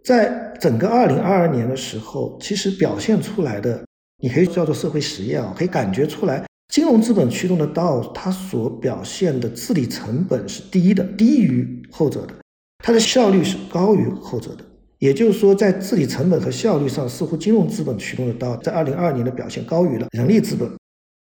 [0.05, 3.85] 在整个2022年的时候，其实表现出来的，
[4.21, 6.45] 你可以叫做社会实验啊，可以感觉出来。
[6.73, 12.35] 金融资本驱动的道，它所表现的治理成本是低的，低于后者的，
[12.79, 14.65] 它的效率是高于后者的。
[14.99, 20.67] 也就是说，在治理成本和效率上，似乎金融资本驱动的道在二零二二年的表现高于了人力资本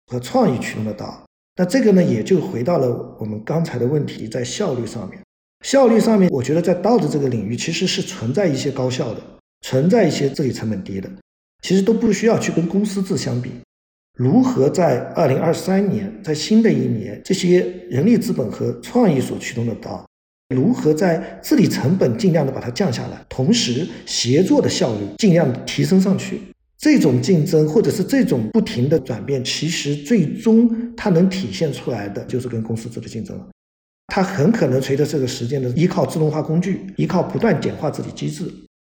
[0.10, 1.22] 和创意驱动的道。
[1.58, 5.22] 那这个呢，也就回到了我们刚才的问题，在效率上面，
[5.66, 9.22] 效率上面，我觉得在道的这个领域其实是存在一些高效的，
[9.68, 11.12] 存在一些治理成本低的，
[11.62, 13.52] 其实都不需要去跟公司制相比。
[14.22, 20.08] 如何在二零二三年，在新的一年，这些人力资本和创意所驱动的道，
[20.56, 26.40] 如何在治理成本尽量的把它降下来，同时协作的效率尽量提升上去？
[26.78, 33.48] 这种竞争或者是这种不停的转变，其实最终它能体现出来的就是跟公司制的竞争了。
[34.14, 38.46] 它很可能随着这个时间的依靠自动化工具，依靠不断简化治理机制。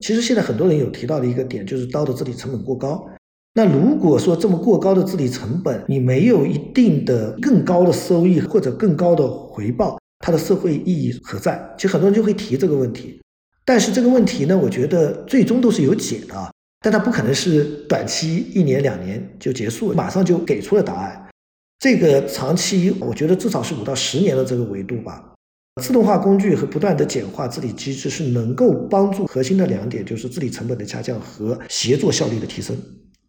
[0.06, 3.08] 其实现在很多人有提到的一个点，就是刀的治理成本过高。
[3.54, 11.62] 那如果说这么过高的治理成本，你没有一定的更高的收益或者更高的回报，它的社会意义何在？
[11.78, 13.20] 其实很多人就会提这个问题。
[13.66, 21.28] 但是这个问题呢，我觉得最终都是有解的，但它不可能是短期一年两年就结束，马上就给出了答案。
[21.80, 25.34] 这个长期，我觉得至少是五到十年的这个维度吧。
[25.82, 32.78] 自动化工具和不断的简化治理机制是能够帮助核心的两点，就是治理成本的下降和协作效率的提升。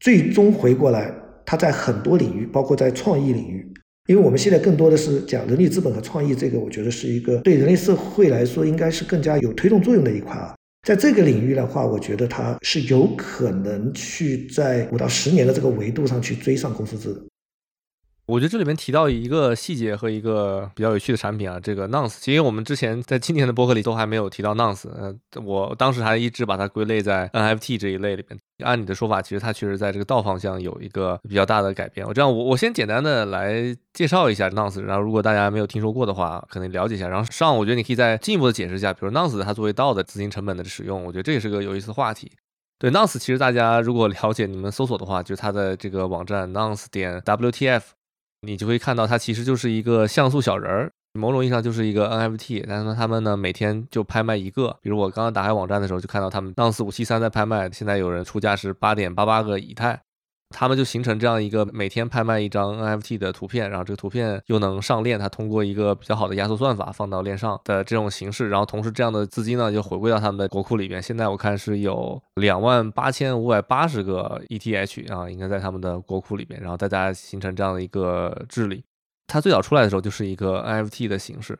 [0.03, 1.15] 最终回过来，
[1.47, 3.65] 它在很多领域，包括在创意领域，
[4.09, 10.53] 因为我们现在更多的是讲人力资本和创意，这个我觉得是一个对人类社会来说应该是更加有推动作用的一块啊。
[10.85, 17.23] 在这个领域的话，我觉得它是有可能去在五到十年的这个维度上去追上公司制的。
[18.33, 25.15] 我觉得这里面提到一个细节和一个比较有趣的产品啊，这个 Nonce，其实我们之前在今年的博客里都还没有提到 Nonce，呃，
[25.45, 28.41] 我当时还一直把它归类在 NFT 这一类里面。
[28.65, 32.07] 按你的说法，其实它确实在这个道方向有一个比较大的改变。
[32.07, 37.07] 我这样，我我先简单的来介绍一下 Nonce，然后如果大家没有听说过的话，可能了解一下。
[37.09, 42.33] 然后上，我觉得你可以再进一步的解释一下，比如 Nonce 它作为道的资金成本的使用，我觉得这也是个有意思的话题。
[42.79, 47.83] 对 Nonce，其实大家如果了解，你们搜索的话，就是它的这个网站 Nonce 点 WTF。
[48.45, 52.65] 你就会看到，它其实就是一个像素小人儿，某种意义上就是一个 NFT。
[52.67, 54.77] 但是呢，他们呢每天就拍卖一个。
[54.83, 60.03] 比如我刚刚打开网站的时候，就看到他们 Nonce 五七三在拍卖，现在有人出价是八点八八个以太。
[60.53, 71.03] 他们就形成这样一个每天拍卖一张 NFT 的图片，然后这个图片又能上链，它通过一个比较好的压缩算法放到链上的这种形式，然后同时这样的资金呢就回归到他们的国库里边。
[71.03, 78.85] 现在我看是有两万八千五百八十个 ETH 啊，应该在他们的国库里边，然后大家形成这样的一个治理。
[79.27, 81.59] 它最早出来的时候就是一个 NFT 的形式。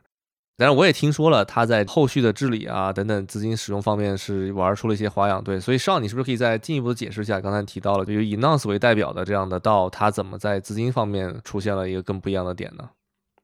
[0.63, 5.43] 但是我也听说了，他在后续的治理啊等等资金使用方面是玩出了一些花样。
[5.43, 7.41] 对，所以少你是不是可以再进一步的解释一下？
[7.41, 12.89] 刚才提到了，就以 Nonce 为代表的这样的道，它怎么在资金方面出现了一个更不一样的点呢？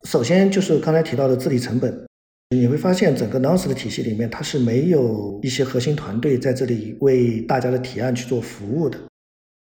[0.04, 2.06] 首先就是刚才提到的治理成本，
[2.50, 8.96] 你会发现整个 Nonce 的体系里面，它是没有一些核心团队在这里为大家的提案去做服务的。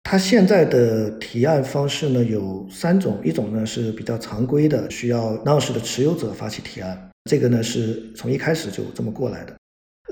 [0.02, 7.10] 它现在的提案方式呢有三种，一种呢是比较常规的，需要 Nonce 的持有者发起提案。
[7.30, 9.58] 这个呢是从一开始就这么过来的，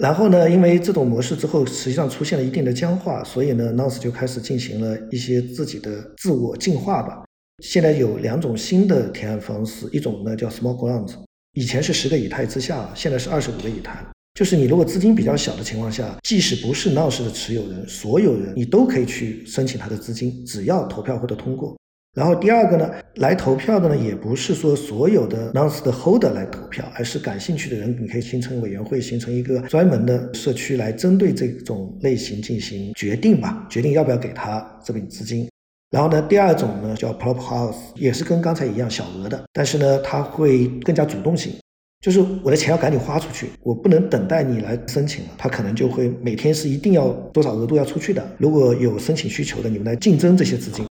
[0.02, 7.24] 然后呢，因为这种模式之后，实际上出现了一定的僵化，所以呢，Nouns 就开始进行了一些自己的自我进化吧。
[7.64, 11.14] 现在有两种新的提案方式，一种呢叫 Small Grants，
[11.54, 21.78] 以前是十个以太之下，现在是二十五个以太，就是你如果资金比较小的情况下，即使不是 Nonce 的持有人，所有人你都可以去申请他的资金，只要投票获得通过。
[22.14, 35.50] 然后第二个呢，来投票的呢，也不是说所有的 non-stakeholder 来投票，而是感兴趣的人，你可以形成委员会，形成一个专门的社区来针对这种类型进行决定吧，决定要不要给他这笔资金。
[35.90, 41.54] 然后呢，第二种呢叫 Prop House，也是跟刚才一样小额的，但是呢，它会更加主动性，
[42.00, 50.86] 就是我的钱要赶紧花出去，我不能等待你来申请了，他可能就会每天是一定要多少额度要出去的，如果有申请需求的，你们来竞争这些资金。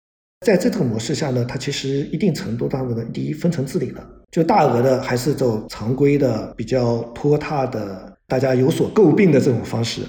[0.47, 10.03] 在这种模式下呢，它其实一定程度上的第一分层治理了，就大额的还是走常规的、比较拖沓的、大家有所诟病的这种方式，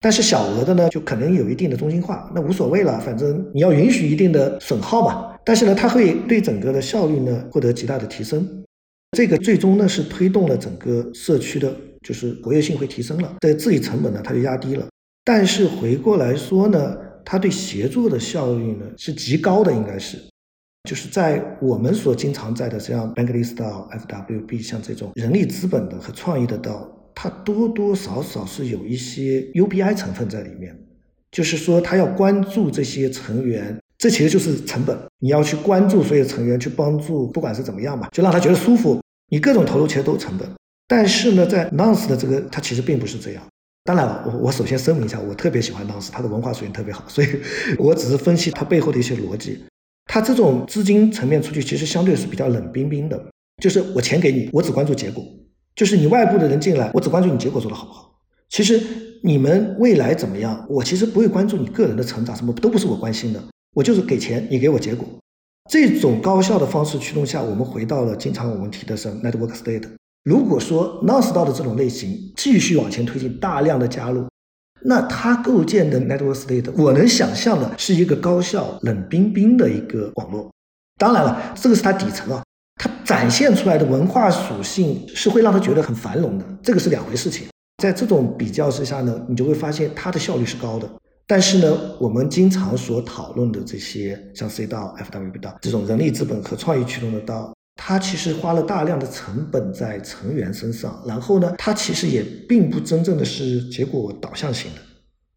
[0.00, 5.32] 但是小额的呢，就可能有一定的中心化，那无所谓了，反正你要允许一定的损耗嘛。
[5.44, 8.46] 但是呢，它会对整个的效率呢获得极大的提升，
[9.16, 14.86] 这个最终呢是推动了整个社区的，就是活跃性会提升了，这个治理成本呢它就压低了。
[15.24, 16.96] 但是回过来说呢。
[17.30, 20.16] 它对协作的效率呢是极高的，应该是，
[20.88, 30.74] 就是在我们所经常在的像 Bankless 道、FWB 像这种人力资本的和创意的道，它多多少少是有一些 UBI 成分在里面，
[31.30, 38.98] 就是说他要关注这些成员，这其实就是成本，你要去关注所有成员，去帮助，不管是怎么样吧，就让他觉得舒服，
[39.30, 40.48] 你各种投入其实都成本，
[40.86, 43.42] 但是呢，在 Nonce 的这个，它其实并不是这样。
[43.88, 47.28] 当然了，我我首先声明一下，我特别喜欢当时他的文化水平特别好，所以
[47.78, 49.64] 我只是分析他背后的一些逻辑。
[50.04, 53.18] 他这种资金层面出去，其实相对是比较冷冰冰的，
[53.62, 55.24] 就是我钱给你，我只关注结果，
[55.74, 58.14] 就是你外部的人进来，我只关注你结果做的好不好。
[58.50, 58.78] 其实
[59.22, 63.42] 你们未来怎么样，我其实不会关注你个人的成长，什么都不是我关心的，
[63.74, 65.08] 我就是给钱，你给我结果。
[65.70, 69.84] 这种高效的方式驱动下，我们回到了经常我们提的是 network state。
[70.28, 74.26] 如果说 Nonce 道的这种类型继续往前推进，大量的加入，
[74.82, 80.50] 那它构建的 Network State，我能想象的是一个高效、冷冰冰的一个网络。
[80.98, 82.42] 当然了，这个是它底层啊，
[82.76, 87.46] 它展现出来的文化属性是会让他觉得很繁荣的，这个是两回事情。
[87.82, 90.86] 在这种比较之下呢，你就会发现它的效率是高的。
[91.26, 97.54] 但是呢，我们经常所讨论的这些像 C 道、FWB 道这种人力资本和创意驱动的道。
[97.80, 104.80] 它其实花了大量的成本在成员身上，然后呢，它其实也并不真正的是结果导向型的，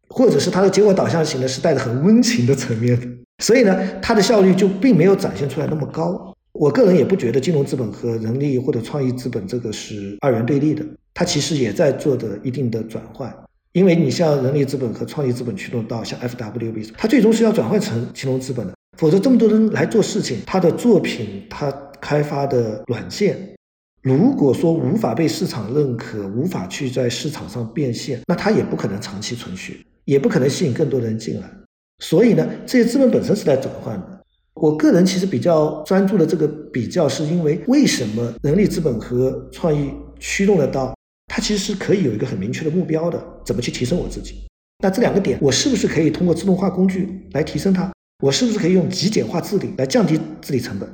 [0.09, 3.07] 或者是它的结果导向型的是带着很温情的层面的，
[3.43, 6.35] 所以呢，它的效率就并没有展现出来那么高。
[6.53, 13.31] 我个人也不觉得金融资本和人力或者创意资本这个是二元对立的，它其实也在做的一定的转换。
[13.73, 21.71] 因为你像人力资本和创意资本驱动到像 FWB，它最终是要转换成金融资本的，否则这么多人来做事情，他的作品他。
[22.01, 23.37] 开发的软件，
[24.01, 31.49] 如果说无法被市场认可，无法去在市场上变现，那它也不可能长期存续，也不可能吸引更多人进来。
[31.99, 34.21] 所以呢，这些资本本身是在转换的。
[34.55, 40.93] 我个人其实比较专注的这个比较，是因为为什么人力资本和创意驱动的到，
[41.27, 44.35] 它其实是可以有一个很明确的目标的，怎么去提升我自己？
[44.83, 47.91] 那这两个点，我是不是可以通过自动化工具来提升它？
[48.23, 50.89] 我是不是可以用极简化治理来降低治理成本？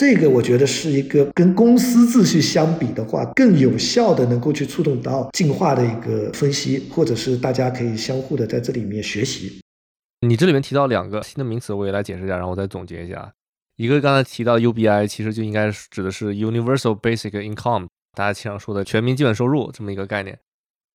[0.00, 9.60] 这个我觉得是一个跟公司秩序相比的话，更有效的能够去触动到进化的一个分析，或者是大家可以相互的在这里面学习。
[10.26, 13.30] 你这里面提到两个新的名词，我也来解释一下，然后我再总结一下。
[13.76, 20.38] 一个刚才提到 UBI，其实就应该指的是 Universal Basic Income，大家经常说的全民基本收入这么一个概念。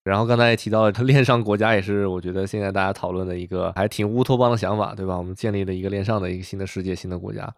[0.03, 5.15] 然后刚才也提到了它链上国家，也是我觉得现在大家讨论的一个还挺乌托邦的想法，对吧？
[5.15, 7.53] 我们建立了一个链上的一个新的世界、新的国家。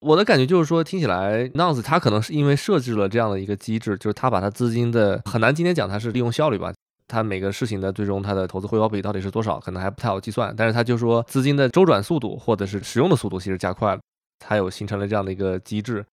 [0.00, 6.72] 我的感觉就是说，听起来 Nouns 它可能是因为设置了这样的一个机制，就是它把它资金的很难今天讲它是利用效率吧，
[7.06, 10.54] 它每个事情的最终它的投资回报比到底是多少，可能还不太好计算。
[10.56, 14.00] 但是它就说资金的周转速度或者是使用的速度其实加快了，
[14.38, 16.04] 它有形成了这样的一个机制。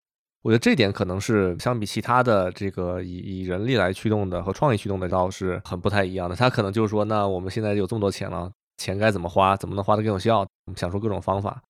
[0.44, 6.36] 我觉得这点可能是相比其他的这个以以人力来驱动的和创意驱动的倒是很不太一样的。
[6.36, 10.40] 他可能就是说，那我们现在有这么多钱了，钱该怎么花，怎么能花得更有效？
[10.40, 11.62] 我们想出各种方法。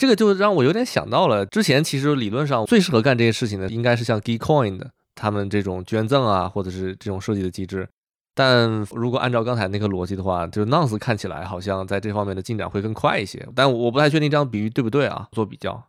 [0.00, 7.86] 这个就让我有点想到了之前，其实理论上最适合干这些事情的，应该是像 Geekcoin 的他们这种捐赠啊，或者是这种设计的机制。
[8.34, 13.46] 但如果按照刚才那个逻辑的话，就 Nounce 看起来好像在这方面的进展会更快一些。
[13.54, 15.28] 但我不太确定这样比喻对不对啊？
[15.32, 15.84] 做比较，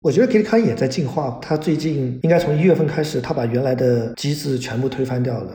[0.00, 1.38] 我觉得 Geekcoin 也在进化。
[1.40, 5.52] 它最近应该从一月份开始，它把原来的机制全部推翻掉了。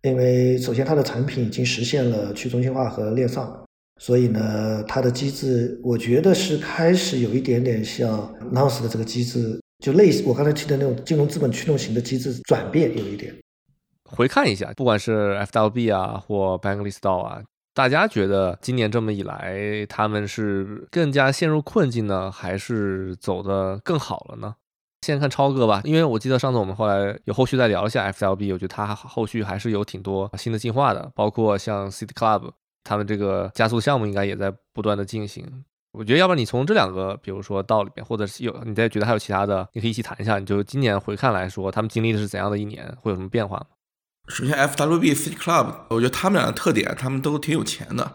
[0.00, 3.62] 因为首先它的产品已经实现了去中心化和链上。
[4.00, 13.34] 所以呢，它的机制我觉得是开始有一点点像 Nonce 的这个机制，就类似我刚才提的那种金融资本驱动型的机制转变有一点。
[14.04, 17.42] 回看一下，不管是 FWB 啊或 Bankless 啊，
[17.74, 24.54] 大家觉得今年这么一来，他们是更加陷入困境呢，还是走得更好了呢？
[25.02, 32.50] 先看超哥吧，因为我记得上次我们后来有后续再聊一下 FWB，我觉得它后续还是有挺多新的进化的，包括像 City Club。
[32.84, 35.64] 他们这个加速项目应该也在不断的进行。
[35.92, 40.38] 我觉得，要不然你从这两个，比如说道里面，或者是有你再觉得还有其他的，你可以一起谈一下。
[40.38, 43.66] 你就今年回看来说，他们经历的是怎样的一年，会有什么变化吗？
[44.28, 48.12] 首先，FWB City Club，我觉得他们俩的特点，他们都挺有钱的，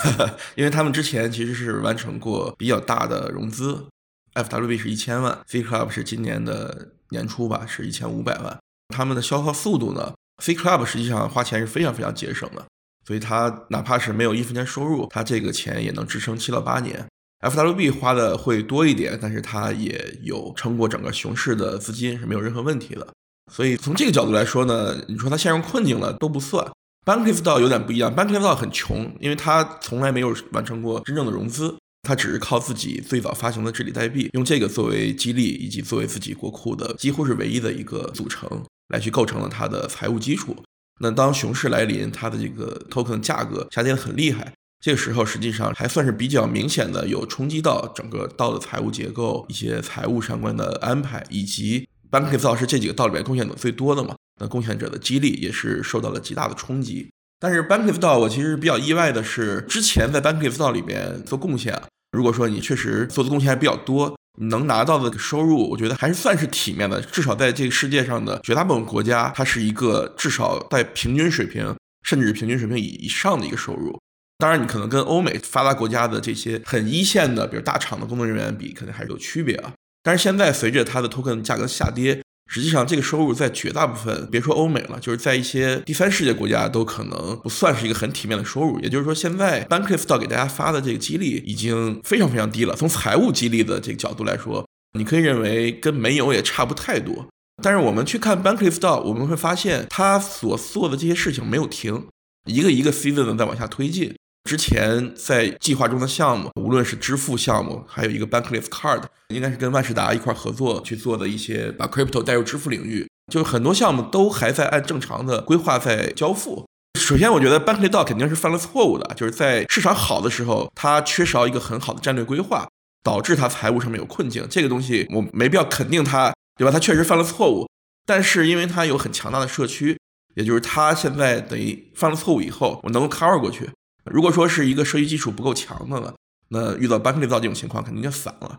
[0.54, 3.86] 因为他们之前其实是完成过比较大的融资。
[4.34, 8.58] FWB 是一千万，City Club 是今年的年初吧，是一千五百万。
[8.94, 10.12] 他们的消耗速度呢
[10.42, 12.66] ？C Club 实际上花钱是非常非常节省的。
[13.06, 17.06] 所以他哪怕是没有一分钱收入，他这个钱也能支撑七到八年。
[17.44, 23.06] FWB 花的会多一点，但是它也有撑过整个熊市的资金是没有任何问题的。
[23.52, 26.66] 所以从这个角度来说呢，你说它陷入困境了都不算。
[27.04, 38.48] Bankless 道有点不一样，Bankless 道很穷，因为它从来没有完成过真正的融资，它只是靠自己最早发行的治理代币，用这个作为激励以及作为自己国库的几乎是唯一的一个组成，
[38.88, 40.56] 来去构成了它的财务基础。
[41.00, 54.14] 那当熊市来临，它的这个 token 价格下跌的很厉害，这个时候实际上还算是比较明显的有冲击到整个道的财务结构、一些财务相关的安排，以及 Bankless 是这几个道里面贡献的最多的嘛？
[54.40, 57.10] 那贡献者的激励也是受到了极大的冲击。
[57.40, 61.82] 但是 Bankless 道我其实比较意外的是，之前在 Bankless 道里面做贡献，
[62.12, 64.16] 如果说你确实做的贡献还比较多。
[64.40, 67.00] 能拿到的收入，我觉得还是算是体面的。
[67.00, 73.98] 至少在这个世界上的绝大部分国家，它是一个至少在平均水平，甚至平均水平以以上的一个收入。
[74.38, 79.72] 当然，你可能跟欧美发达国家的这些很一线的，比如大厂的工作人员比，肯定还是有区别啊。
[80.02, 82.20] 但是现在随着它的 token 价格下跌。
[82.46, 88.78] 实际上，这个收入在绝大部分，别说欧美了，就是在一些第三世界国家都可能不算是一个很体面的收入。
[88.80, 92.76] 也就是说，现在 Bankless 到给大家发的这个激励已经非常非常低了。
[92.76, 94.66] 从财务激励的这个角度来说，
[94.98, 97.26] 你可以认为跟没有也差不太多。
[97.62, 102.06] 但是我们去看 Bankless 到，我们会发现他所做的这些事情没有停，
[102.46, 104.14] 一个一个 season 的在往下推进。
[104.44, 116.66] 之前在计划中的项目，无论是支付项目，还有一个 Bankless Card，应该是跟万事达一块合作去做的一些把 Crypto 带入支付领域，就是很多项目都还在按正常的规划在交付。
[117.00, 122.68] 首先，我觉得 Bankless 肯定是犯了错误的，就是在市场好的时候，它缺少一个很好的战略规划，
[123.02, 124.46] 导致它财务上面有困境。
[124.50, 126.70] 这个东西我没必要肯定它，对吧？
[126.70, 127.66] 它确实犯了错误，
[128.04, 129.98] 但是因为它有很强大的社区，
[130.34, 133.70] 也就是它现在等于犯了错误以后，我能够 cover 过去。
[134.10, 136.14] 如果说是一个社区基础不够强的呢，
[136.48, 138.58] 那遇到 Bankless 这种情况肯定就散了。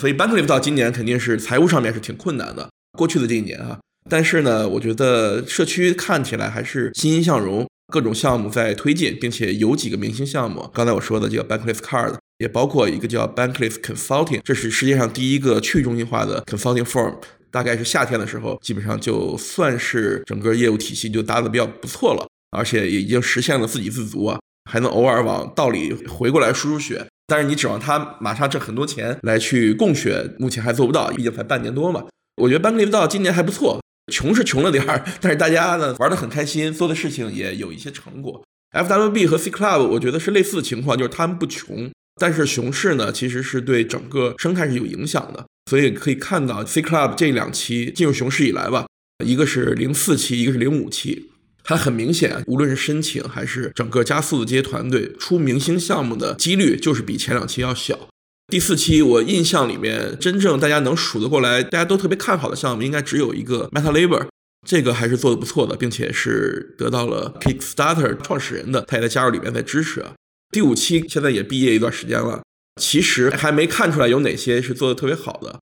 [0.00, 2.68] 所以 Bankless 今年肯定是财务上面是挺困难的。
[2.98, 10.70] 过去的这一年啊，但是呢，我觉得社区看起来还是欣欣向荣，各种项目在推进，并且有几个明星项目。
[10.72, 17.14] 刚才我说的这个 Bankless Card，也包括一个叫 Bankless Consulting，这是世界上第一个去中心化的 consulting firm。
[17.50, 24.38] 大概是夏天的时候，基本上就算是整个业务体系就搭的比较不错了，而且也已经实现了自给自足啊。
[24.68, 32.04] 还能偶尔往道里回过来输输血，但是你指望他马上挣很多钱来去供血，目前还做不到，毕竟才半年多嘛。
[32.42, 33.80] 我觉得 Bankless 道今年还不错，
[34.12, 38.44] 穷是穷了点儿，但是大家呢玩的很开心，做的事情也有一些成果。
[38.76, 41.90] FWB 和 C Club 我觉得是类似的情况，就是他们不穷，
[42.20, 48.86] 但是熊市呢其实是对整个生态是有影响的，所以可以看到 C Club 这两期进入熊市以来吧，
[49.24, 51.30] 一个是零四期，一个是零五期。
[51.66, 58.08] 它很明显，无论是申请还是整个加速的这些团队出明星项目的几率，就是比前两期要小。
[58.46, 64.28] 第四期我印象里面，真正大家能数得过来，大家都特别看好的项目，应该只有一个 MetaLabor，
[64.64, 70.04] 这个还是做的不错的，并且是得到了 Kickstarter 创始人的，他也在加入里面在支持。
[70.52, 72.44] 第五期现在也毕业一段时间了，
[72.80, 75.58] 其实还没看出来有哪些是做的特别好的。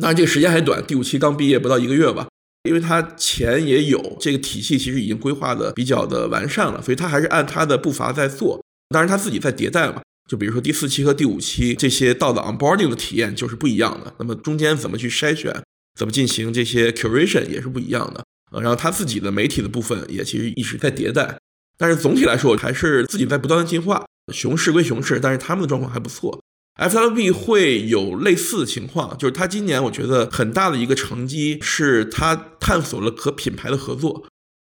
[0.00, 2.26] 当然这个时间还短，第五期刚毕业不到一个月吧。
[2.64, 8.62] 因为他钱也有，这个体系其实已经规划的比较的完善了，所以他还是按他的步伐在做。
[8.88, 14.12] 当然他自己在迭代嘛，就比如说第四期和第五期这些到的 onboarding 的体验就是不一样的。
[14.18, 15.54] 那么中间怎么去筛选，
[15.98, 18.24] 怎么进行这些 curation 也是不一样的。
[18.52, 21.36] 呃，然后他自己的媒体的部分也其实一直在迭代。
[21.76, 24.04] 但是总体来说还是自己在不断的进化。
[24.32, 26.40] 熊市归熊市，但是他们的状况还不错。
[26.76, 34.26] FLB 会有类似的情况，就是他今年我觉得很大的一个成绩是他探索了和品牌的合作。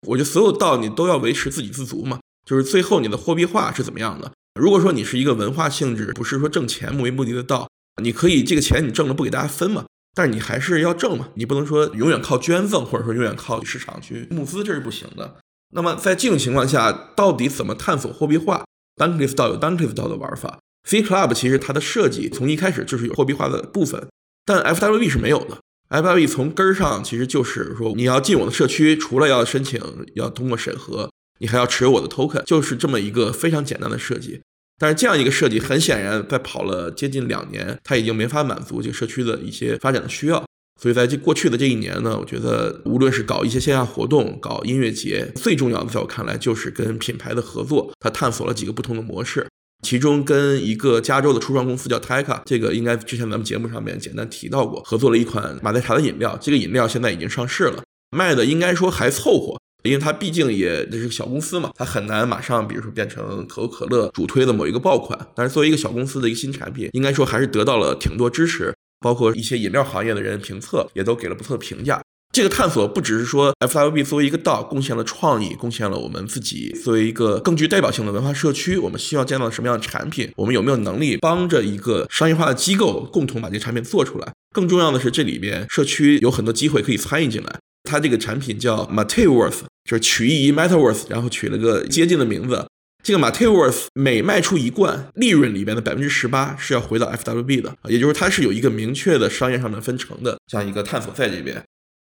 [0.08, 4.32] 我觉得所有道你都要维持自给自足嘛，就是最后你的货币化是怎么样的？
[4.58, 7.68] 如果说你是一个文化性质，不是说挣钱为目的的道，
[8.02, 9.84] 你可以这个钱你挣了不给大家分嘛，
[10.14, 15.36] 但是你还是要挣嘛，你不能说永远靠捐赠或者说永远靠市场去募资，这是不行的。
[15.74, 18.64] 那么在这种情况下，到底怎么探索货币化
[18.96, 20.58] ？Dunkley 道有 Dunkley 道的玩法。
[20.90, 24.08] C Club 其实它的设计从一开始就是有货币化的部分，
[24.44, 25.56] 但 FWB 是没有的。
[25.90, 29.80] FWB 从根儿上其实就是说，你要进我的社区，除了要申请
[30.16, 34.40] 要通过审核，你还要持有我的 token，就是这么一个非常简单的设计。
[34.80, 40.44] 但是这样一个设计，很显然在跑了接近两年，它已经没法满足这个社区的一些发展的需要。
[40.80, 49.46] 所以在这过去的这一年呢，我觉得无论是搞一些线下活动，搞音乐节，最重要的在我看来就是跟品牌的合作，它探索了几个不同的模式。
[49.82, 56.38] 其中跟一个加州的初创公司叫 Taka，这个应该之前咱们节目上面简单提到过，合作了一款马黛茶的饮料。
[56.40, 65.18] 这个饮料现在已经上市了，卖的应该说还凑合，因为它毕竟也这是个小公司嘛，它很难马上比如说变成可口可乐主推的某一个爆款。
[65.34, 72.02] 但是作为一个小公司的一个新产品，应该说还是得到了挺多支持，包括一些饮料行业的人评测也都给了不错的评价。
[72.32, 84.32] 这个探索不只是说 FWB 作为一个道贡献了创意，贡献了我们自己作为一个更具代表性的文化社区，我们希望建造什么样的产品，我们有没有能力帮着一个商业化的机构共同把这个产品做出来？
[84.54, 87.58] 更重要的是，这里边社区有很多机会可以参与进来。
[87.82, 92.64] 它这个产品叫 Mateworth，就是取意于 Metaworth，然后取了个接近的名字。
[93.02, 101.60] 这个 Mateworth 每卖出一罐，利润里边的百分之十八是要回到 FWB 的，也就是它是有一个明确的商业上的分成的这样一个探索在这边。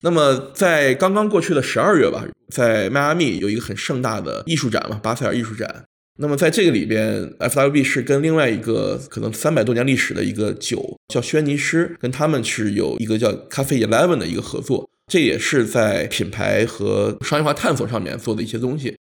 [0.03, 5.85] 那么，在刚刚过去的十二月吧，在迈阿密有一个很盛大的艺术展嘛，巴塞尔艺术展。
[6.19, 14.89] 那么在这个里边，FWB 是跟另外一个可能三百多年历史的一个酒叫轩尼诗，跟他们是有一个叫咖啡 Eleven 的一个合作。
[15.13, 18.97] 这也是在品牌和商业化探索上面做的一些东西。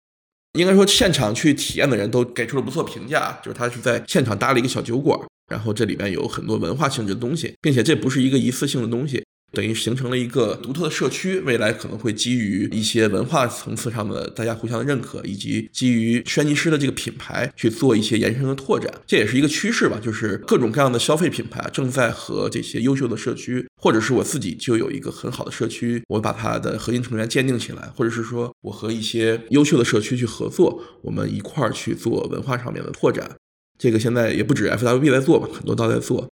[0.59, 5.19] 应该说，现场去体验的人都给出了不错评价，就是他是在现场搭了一个小酒馆，
[5.51, 9.25] 然后这里面有很多文化性质的东西，并且这不是一个一次性的东西。
[9.53, 19.99] 等于形成了一个独特的社区，未来可能会基于一些文化层次上的大家互相的认可，以及基于轩尼诗的这个品牌去做一些延伸的拓展，这也是一个趋势吧。
[20.03, 33.31] 就是各种各样的消费品牌正在和这些优秀的社区，或者是我自己就有一个很好的社区，我把它的核心成员鉴定起来，或者是说我和一些优秀的社区去合作，我们一块儿去做文化上面的拓展。
[33.79, 36.29] 这个现在也不止 FWB 在做吧，很多都在做。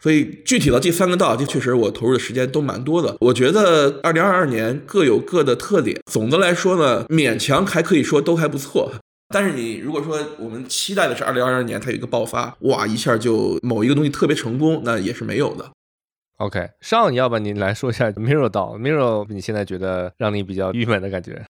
[0.00, 3.16] 所以具体到这三个道，这确实我投入的时间都蛮多的。
[3.20, 8.92] 我觉得二零二二年各有各的特点，总的来说呢，勉强还可以说都还不错。
[9.28, 15.70] 但是你如果说我们期待的是二零二二年它有一个爆发，哇，一下就某一个东西特别成功，那也是没有的。
[16.38, 21.44] OK，上，你要不你来说一下 Mirror 道，Mirror 你现在觉得让你比较郁闷的感觉？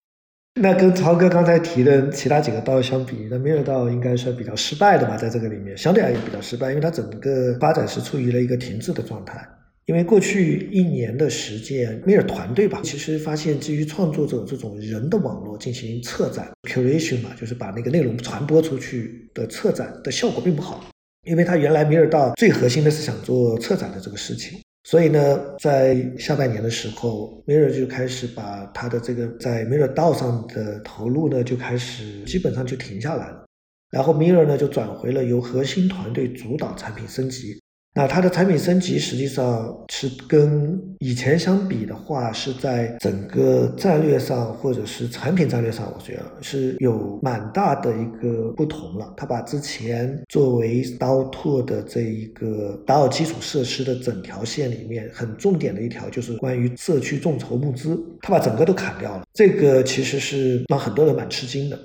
[0.61, 9.47] 那跟曹哥刚才提的其他几个道相比，那米尔道应该算比较失败的吧，在这个里面相对而言比较失败，因为它整个发展是处于了一个停滞的状态。
[9.87, 20.85] 因为过去一年的时间，米尔团队吧，其实发现基于创作者这种人的网络进行策展 curation 嘛，就是把那个内容传播出去的策展的效果并不好，
[21.27, 24.59] 因为他原来米尔道最核心的是想做策展的这个事情。
[24.89, 33.45] 所以呢，在下半年的时候，Mirror 就开始把他的这个在 Mirror 道上的投入呢，就开始基本上就停下来了。
[33.91, 37.61] 然后 Mirror 呢，就转回了由核心团队主导产品升级。
[37.99, 49.13] 那它的产品升级实际上是跟以前相比的话，是在整个战略上或者是产品战略上，我觉得是有蛮大的一个不同了。
[49.17, 59.25] 它把之前作为刀拓的这一个打好基础设施的整条线里面很重点的一条，就是关于社区众筹募资，它把整个都砍掉了。
[59.35, 61.77] 这个其实是让很多人蛮吃惊的。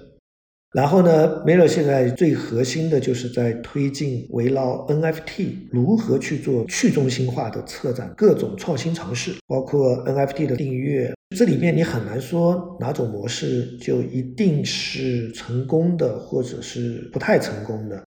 [0.74, 18.03] 然后呢，Miro 现在最核心的就是在推进围绕 NFT 如何去做去中心化的策展，各种创新尝试，包括 NFT 的订阅，这里面你很难说哪种模式就一定是成功的，或者是不太成功的，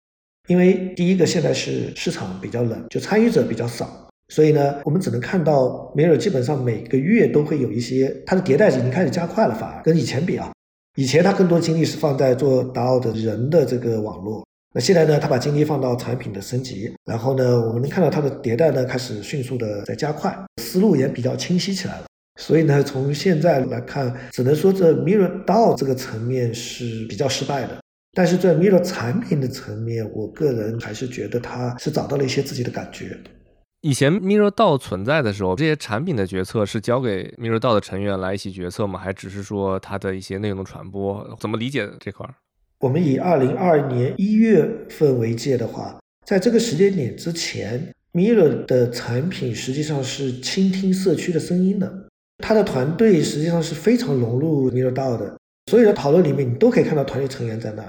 [0.47, 4.07] 因为第一个现在是市场比较冷，就参与者比较少。
[4.29, 10.49] 所以呢，我们只能看到 Mirror 基本上每个月都会有一些它的迭代已经开始加快了，反而跟以前比啊，
[10.95, 22.05] 以前他更多精力是放在做 DAO 的人的这个网络，那现在呢，他把精力放到产品的升级，然后呢，我们能看到它的迭代呢开始迅速的在加快，思路也比较清晰起来了。
[22.39, 27.77] 所以呢，从现在来看，只能说这 Mirror DAO 这个层面是比较失败的。
[28.15, 33.17] 但是在 Mirror 产品的层面，我个人还是觉得它是找到了一些自己的感觉。
[33.83, 38.97] 以前 Mirror DAO 存在的时候，这些产品的决策是交给 Mirror DAO 的成员来一起决策吗？
[38.97, 41.37] 还只是说它的一些内容的传播？
[41.37, 42.25] 怎么理解这块？
[42.79, 52.07] 我们以二零二二年一月份为界的话，在这个时间点之前，Mirror 的产品实际上是倾听社区的声音的。
[52.37, 55.37] 他的团队实际上是非常融入 Mirror DAO 的，
[55.69, 57.83] 所有的讨论里面，你都可以看到团队成员在那。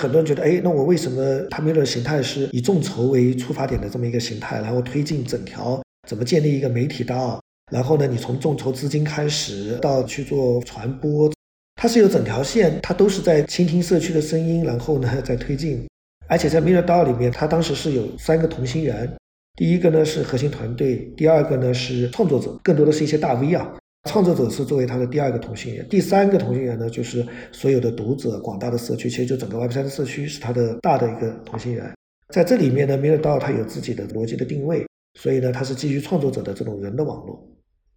[0.00, 7.40] 很多人觉得，哎，那我为什么他 Mirror 形态是以众筹为出发点的这么一个形态，然后推进整条怎么建立一个媒体 DAO，
[7.72, 11.32] 然后呢，你从众筹资金开始到去做传播，
[11.76, 15.86] 它是有整条线，它都是在倾听社区的声音，然后呢在推进。
[16.28, 19.10] 而且在 Mirror DAO 里面，它当时是有三个同心圆，
[19.56, 23.66] 第一个呢是核心团队，第二个呢是创作者，更多的是一些大 V 啊。
[24.06, 31.92] 创作者是作为他的第二个同心圆，第三个同心圆呢，就是所有的读者、广大的社区，其实就整个 Web 三的社区是它的大的一个同心圆。
[32.32, 34.86] 在这里面呢，Mirror DAO 它有自己的逻辑的定位，
[35.20, 37.46] 所以呢，它是基于创作者的这种人的网络。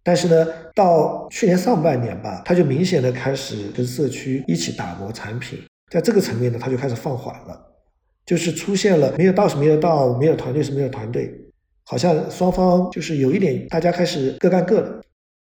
[0.02, 5.58] 但是呢，到去年上半年吧，它就明显的开始跟社区一起打磨产品，
[5.90, 7.60] 在这个层面呢，它就开始放缓了，
[8.24, 11.34] 就是出现了 Mirror DAO 是 Mirror DAO，Mirror 团队是 Mirror 团队，
[11.84, 15.00] 好像双方就是有一点大家开始各干各的。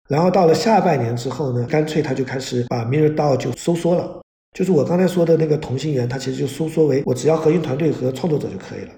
[0.10, 4.22] 然后到了下半年之后呢，干脆他就开始把 Mirror DAO 就收缩了，
[4.54, 8.92] 就是我刚才说的那个同心圆，它其实就收缩为我只要核心团队和创作者就可以了，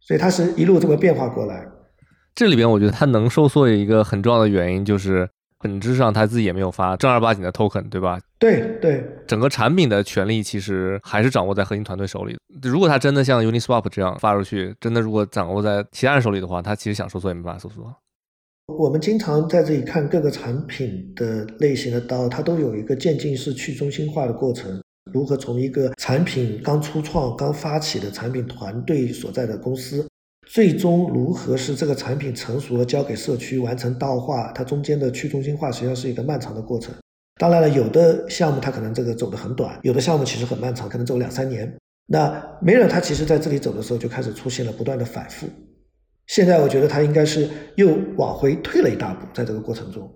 [0.00, 1.66] 所以它是一路这么变化过来。
[2.34, 8.18] 这里边我觉得它能收缩有一个很重要的原因，就是本质上他自己也没有发正儿八经的 token，对吧？
[8.38, 12.36] 对对，整个产品的权利其实还是掌握在核心团队手里。
[12.62, 17.94] 如果他真的像 Uniswap 这样发出去，真的如果掌握在其他人手里的话，他其实想收缩也没办法收缩。
[18.66, 24.80] 我们经常在这里看各个产品的类型的刀，它都有一个渐进式去中心化的过程。
[25.12, 30.06] 如何从一个产品刚初创、刚发起的产品团队所在的公司，
[30.46, 34.52] 最终如何是这个产品成熟了交给社区完成道化？
[34.52, 36.94] 它中间的去中心化实际上是一个漫长的过程。
[37.40, 41.70] 当然了，有的项目它可能这个走得很短，有的项目其实很漫长，可能走两三年。
[42.06, 45.48] 那梅尔它其实在这里走的时候就开始出现了不断的反复。
[46.32, 50.10] 现在我觉得他应该是又往回退了一大步，在这个过程中，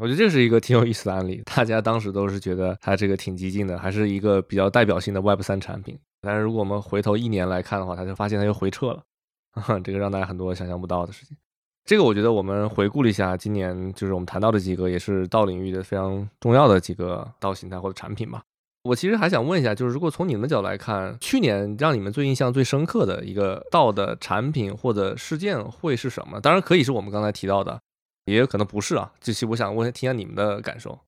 [0.00, 1.40] 我觉得这是一个挺有意思的案例。
[1.44, 5.96] 大家当时都是觉得他这个挺激进的，还是一个比较代表性的 Web 三产品。
[6.20, 9.04] 但是如果我们回头一年来看的话，他就发现他又回撤了，
[9.84, 11.36] 这个让大家很多想象不到的事情。
[11.84, 18.42] 这个我觉得我们回顾了一下今年，就是我们谈到的几个也是道领域的非常重要的几个道形态或者产品吧。
[18.88, 26.40] 我其实还想问一下，就是如果从你们的角度来看，去年让你们最印象最深刻的一个道的产品或者事件会是什么？
[26.40, 27.78] 当然可以是我们刚才提到的，
[28.24, 29.12] 也有可能不是啊。
[29.20, 30.98] 这期我想问听下你们的感受。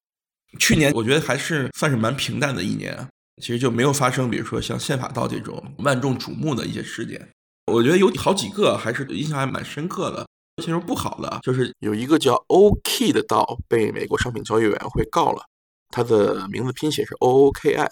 [0.59, 3.09] 去年我觉得还是算是蛮平淡的一年，
[3.41, 7.28] 其实就没有发生，比如说像宪法道这种万众瞩目的一些事件。
[7.72, 10.26] 我觉得有好几个还是印象还蛮深刻的。
[10.62, 15.43] 其实不好的就是有一个叫 OK 的道被美国商品交易委员会告了。
[15.91, 17.88] 它的名字拼写是 OOKI，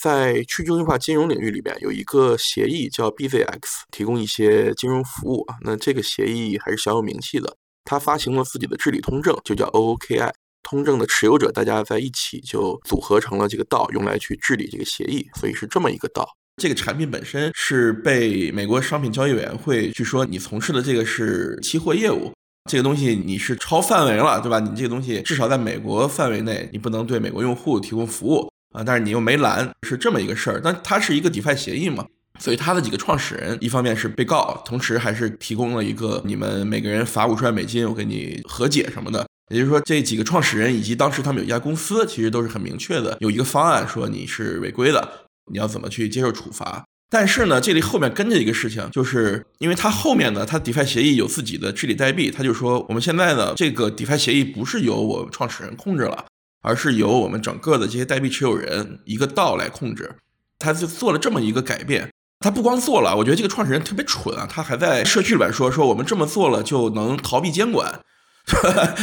[0.00, 3.58] 在去中心化金融领域里边有一个协议叫 BZX，
[3.90, 5.56] 提供一些金融服务啊。
[5.62, 7.56] 那这个协议还是小有名气的。
[7.84, 10.30] 它发行了自己的治理通证，就叫 OOKI。
[10.62, 15.26] 通证的持有者大家在一起就组合成了这个道，用来去治理这个协议。
[15.34, 16.28] 所以是这么一个道。
[16.62, 22.30] 这个产品本身是被美国商品交易委员会据说你从事的这个是期货业务。
[22.68, 24.60] 这个东西你是超范围了，对吧？
[24.60, 28.84] 你这个东西至少在美国范围内，你不能对美国用户提供服务啊。
[28.84, 30.60] 但是你又没拦，是这么一个事儿。
[30.62, 32.06] 但它是一个 DeFi 协议嘛，
[32.38, 39.26] 所以它的几个创始人一方面是被告，同时还是提供了一个你们每个人罚五十万美金，我给你和解什么的。
[39.50, 46.84] 也就是说，这几个创始人以及当时他们有一家公司，其实都是很明确的，有一个方案说你是违规的，你要怎么去接受处罚。
[47.12, 56.26] 但是呢，这里后面跟着一个事情，就是因为它后面呢，它 DeFi 协议有自己的治理代币，他就说我们现在的这个 DeFi 协议不是由我创始人控制了，
[56.62, 60.14] 而是由我们整个的这些代币持有人一个道来控制。
[60.60, 62.08] 他就做了这么一个改变。
[62.38, 68.00] 他不光做了，我觉得这个创始人特别蠢啊，他还在社区里边说说我们这么做了就能逃避监管，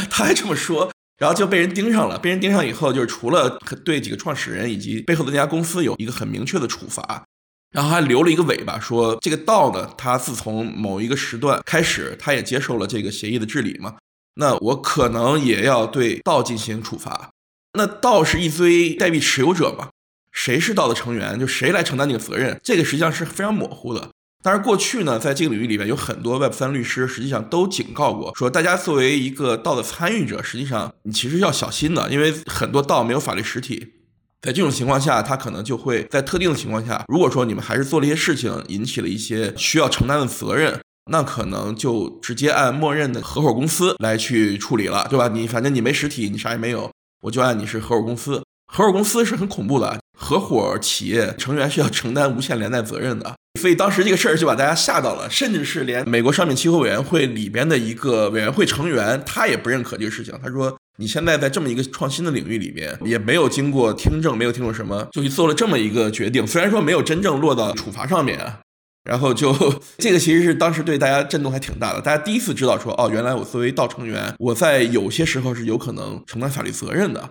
[0.10, 2.18] 他还这么说，然后就被人盯上了。
[2.18, 7.26] 被人盯上以后，就是除了对几个创始人以及背后的那家公司有一个很明确的处罚。
[7.72, 13.96] 然后还留了一个尾巴，说这个道呢，它自从某一个时段开始，它也接受了这个协议的治理嘛，
[14.36, 17.30] 那我可能也要对道进行处罚。
[17.74, 19.90] 那道是一堆代币持有者嘛，
[20.32, 24.10] 谁是道的成员，就谁来承担这个责任，这个实际上是非常模糊的。
[24.44, 33.97] 但是过去呢，在这个领域里面，有很多 Web 三律师实际上都警告过，说大家作为一个道的参与者，实际上你其实要小心的，因为很多道没有法律实体。
[34.40, 40.80] 在这种情况下，他可能就会在特定的情况下，如果说你们还是做了一些事情，引起了一些需要承担的责任，
[41.12, 45.28] 那可能就直接按默认的合伙公司来去处理了，对吧？
[45.30, 46.92] 你反正你没实体，你啥也没有，
[47.24, 48.44] 我就按你是合伙公司。
[48.72, 60.78] 合伙公司是很恐怖的，合伙企业成员是要承担无限连带责任的，所以当时这个事儿就把大家吓到了，甚至是连美国商品期货委员会里边的一个委员会成员，他也不认可这个事情，他说。
[61.00, 66.46] 你现在在这么一个创新的领域里面，也没有经过听证，没有听过什么，就去做了这么一个决定。
[66.46, 68.60] 虽然说没有真正落到处罚上面啊，
[69.04, 69.54] 然后就
[70.00, 72.02] 这个其实是当时对大家震动还挺大的。
[72.02, 77.30] 大家第一次知道说，哦，原来我作为道成员，我在有些时候是有可能承担法律责任的。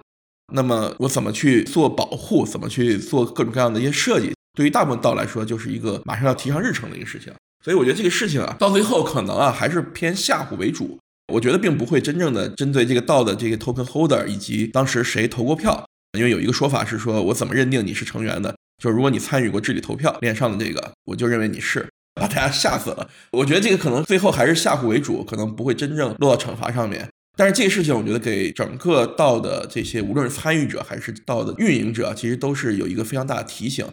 [0.55, 7.33] 那么我怎么去做保护，怎么去做各种各样的一些设计，对于大部分道来说，就是一个马上要提上日程的一个事情。
[7.65, 10.97] 所以我觉得这个事情啊，到最后可能啊，还是偏吓唬为主。
[11.33, 18.55] 我觉得并不会真正的针对这个道的这个 token holder 以及当时谁投过票，因为有一个说法是说，我怎么认定你是成员的？
[18.83, 23.11] 就是如果你参与过治理投票链上的这个，我就认为你是，把大家吓死了。
[23.33, 27.09] 我觉得这个可能最后还是吓唬为主，可能不会真正落到惩罚上面。
[27.37, 33.87] 但是这个事情，我觉得给整个道的这些无论是参与者还是道的运营者，其实都是有一个非常大的提醒。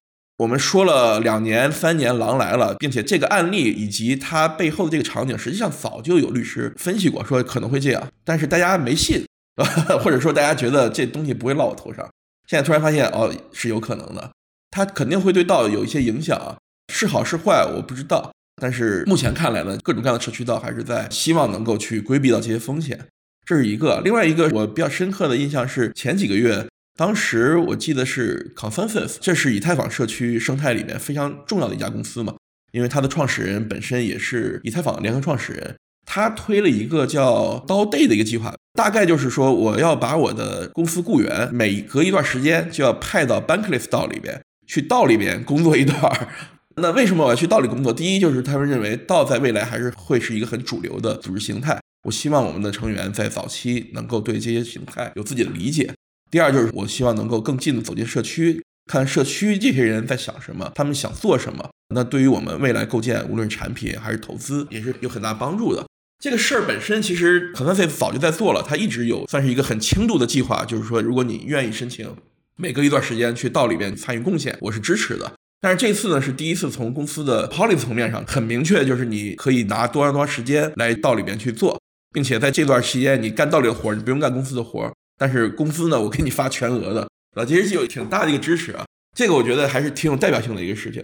[0.44, 9.26] 我们说了两年、三年，狼来了，并且这个案例以及它背后的这个场景，实际上早就有律师分析过，说可能会这样，但是大家没信，
[10.04, 12.06] 或者说大家觉得这东西不会落我头上。
[12.46, 14.32] 现在突然发现，哦，是有可能的，
[14.70, 16.58] 它肯定会对道有一些影响，
[16.94, 18.34] 是好是坏我不知道。
[18.62, 23.00] 但是目前看来呢，各种各样的社区道还是在希望能够去规避到这些风险，
[23.46, 24.02] 这是一个。
[24.04, 26.68] 另外一个我比较深刻的印象是前几个月。
[26.96, 32.36] 当时我记得是 Consensus，这是以太坊社区生态里面非常重要的一家公司嘛，
[32.72, 35.76] 因为它的创始人本身也是以太坊联合创始人，
[36.06, 46.30] 他推了一个叫 DODAY 的一个计划，大概就是说我要把我的公司雇员每隔一段时间就要派到 Bankless 道里边去道里边工作一段。
[46.76, 47.92] 那为什么我要去道里工作？
[47.92, 55.92] 第一就是他们认为道在未来还是会是一个很主流的组织形态，我希望我们的成员在早期能够对这些形态有自己的理解。
[56.34, 61.70] 第二就是我希望能够更近的走进社区，看社区这些人在想什么，他们想做什么。
[61.94, 65.86] 那对于我们未来构建，无论产品还是投资，也是有很大帮助的。
[66.18, 72.12] 这个事儿本身其实可能在早就在做了，它一直有算是一个很轻度的计划，就是说如果你愿意申请，
[72.56, 75.32] 每隔一段时间去到里边参与贡献，我是支持的。
[75.62, 81.80] 但是这次呢是第一次从公司的 policy 层面上很明确，就是你可以拿多长多长时间来到里边去做，
[82.12, 84.92] 并且在这段时间你干到里的活儿，你不用干公司的活儿。
[85.24, 88.84] 但是工资呢，我给你发全额的，啊，其实是有挺大的一个支持啊，
[89.16, 91.02] 这个我觉得还是挺有代表性的一个事情。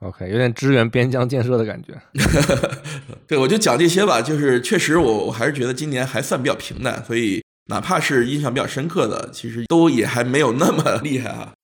[0.00, 1.98] OK，有点支援边疆建设的感觉。
[3.26, 11.54] 对，我就讲这些吧，就是确实我我还是觉得今年还算比较平淡，所以哪怕是印象比较深刻的，其实都也还没有那么 厉害啊。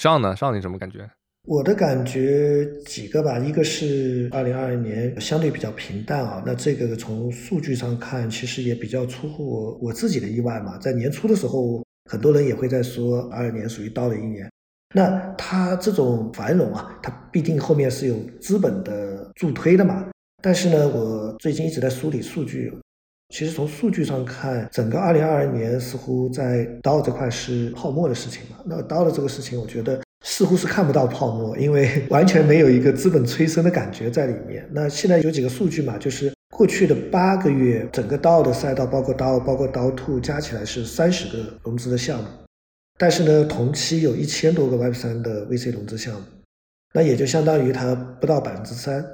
[0.00, 1.10] 上呢，上你什么感觉？
[1.44, 10.78] 我的感觉几个吧，一个是二零二二年相对比较平淡啊，那这个从数据上看，其实也比较出乎我我自己的意外嘛。
[10.78, 14.48] 在年初的时候，很多人也会在说二二年属于刀的一年，
[14.94, 20.08] 那它这种繁荣啊，它必定后面是有资本的助推的嘛。
[20.40, 22.72] 但是呢，我最近一直在梳理数据，
[23.30, 28.58] 其实从数据上看，整个二零二二年似乎在刀这块是泡沫的事情嘛。
[28.64, 30.00] 那刀的这个事情，我觉得。
[30.22, 34.66] 似乎是看不到泡沫，因为 完全没有一个资本催生的感觉在里面。
[34.72, 42.28] 那现在有几个数据嘛，就是过去的八个月，整个 DAO 的赛道，包括 DAO，包括 DAO Two 加起来是三十个融资的项目，
[42.98, 46.20] 但是呢，同期有一千多个 Web 三的 VC 融资项目，
[46.94, 49.04] 那也就相当于它不到百分之三。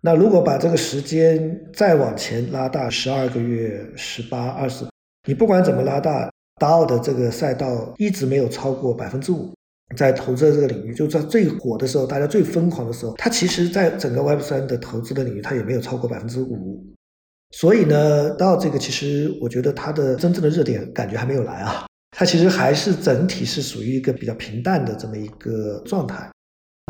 [0.00, 4.84] 那如果把这个时间再往前拉大十二个月、十八、二十，
[5.26, 6.30] 你不管怎么拉大
[6.60, 9.52] ，DAO 的这个赛道一直没有超过百分之五。
[9.96, 16.84] 在投资的这个领域，就在最火的时候，大家最疯狂的时候，它其实，在整个 Web 三的投资的领域，它也没有超过百分之五。
[17.52, 21.86] 所以呢，到这个，其实我觉得它的真正的热点感觉还没有来啊。
[22.10, 26.30] 它其实还是整体是属于一个比较平淡的这么一个状态。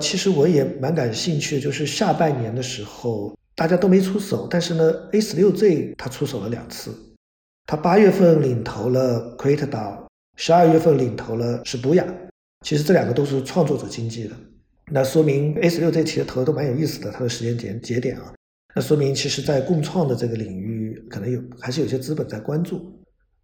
[0.02, 6.92] 其实我也蛮感兴趣的，就是下半年的时候，大家都没出手，但是呢，A 十六 Z 它出手了两次。
[7.66, 12.04] 它八月份领投了 Create DAO，十二月份领投了是 b 雅。
[12.64, 14.34] 其实这两个都是创作者经济的，
[14.90, 18.34] 那说明 A 十六这期的投都蛮有意思的，它的时间节节点啊，
[18.74, 22.80] 那说明其实在共创的这个领域，可能有还是有些资本在关注。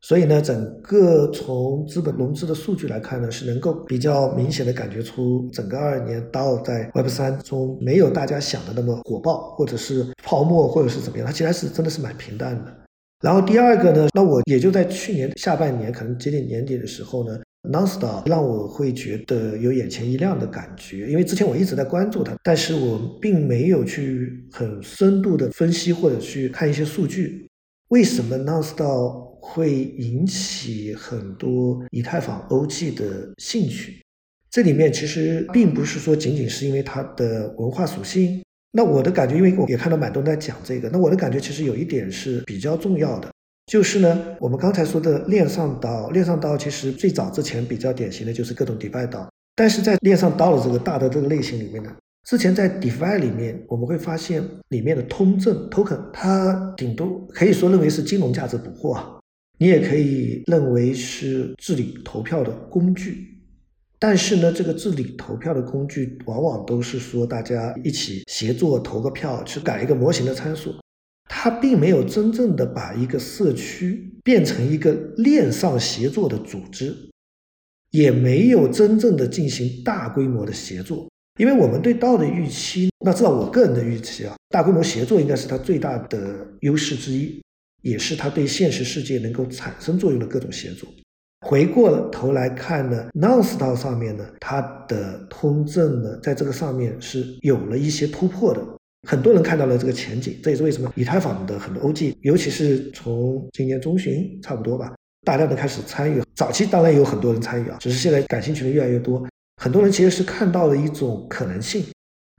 [0.01, 12.77] 所以呢，整个从资本融资的数据来看呢，是能够比较明显的感觉出，整个二年 DAO 在 Web 三中没有大家想的那么火爆，或者是泡沫，或者是怎么样，它其实是真的是蛮平淡的。
[13.23, 27.49] 然后第二个呢，那我也就在去年下半年，可能接近年底的时候呢 n o n s t a 让我会觉得有眼前一亮的感觉，因为之前我一直在关注它，但是我并没有去很深度的分析或者去看一些数据，
[27.89, 28.87] 为什么 n o n s t a
[29.41, 34.03] 会引起很多以太坊 OG 的兴趣，
[34.51, 38.43] 这里面其实并不是说仅仅是因为它的文化属性。
[38.73, 43.31] 那我的感觉，因为我也看到蛮多人在讲这个，那我的感觉其实有一点是比较重要的，
[43.67, 51.91] 就是呢，我们刚才说的链上刀，链上刀其实最早之前比较典型的就是各种 DeFi 刀，但是在链上刀的这个大的这个类型里面呢。
[52.27, 59.19] 之前在 DeFi 里面，我们会发现里面的通证 Token，它顶多可以说认为是金融价值捕获啊。
[59.59, 63.29] 你也可以认为是治理投票的工具，
[63.99, 70.75] 但是呢，这个治理投票的工具往往都是说大家一起协作投个票，去改一个模型的参数，
[71.29, 76.95] 它并没有真正的把一个社区变成一个链上协作的组织，
[77.91, 81.09] 也没有真正的进行大规模的协作。
[81.39, 87.41] 因为我们对道的预期，那至少我个人的预期啊，大规模协作应该是它最大的优势之一。
[87.83, 90.89] 也是它对现实世界能够产生作用的各种协作。
[91.47, 98.67] 回过头来看呢，Nonce 道上面呢，它的通证呢，在这个上面是有了一些突破的。
[99.05, 104.95] 很多人看到了这个前景，这也是为什么以太坊的很多 OG，尤其是从今年中旬差不多吧，
[105.25, 106.23] 大量的开始参与。
[106.35, 109.27] 早期当然有很多人参与啊，只是现在感兴趣的越来越多。
[109.63, 111.85] 很多人其实是看到了一种可能性，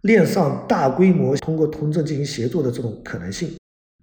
[0.01, 3.53] 链上大规模通过通证进行协作的这种可能性。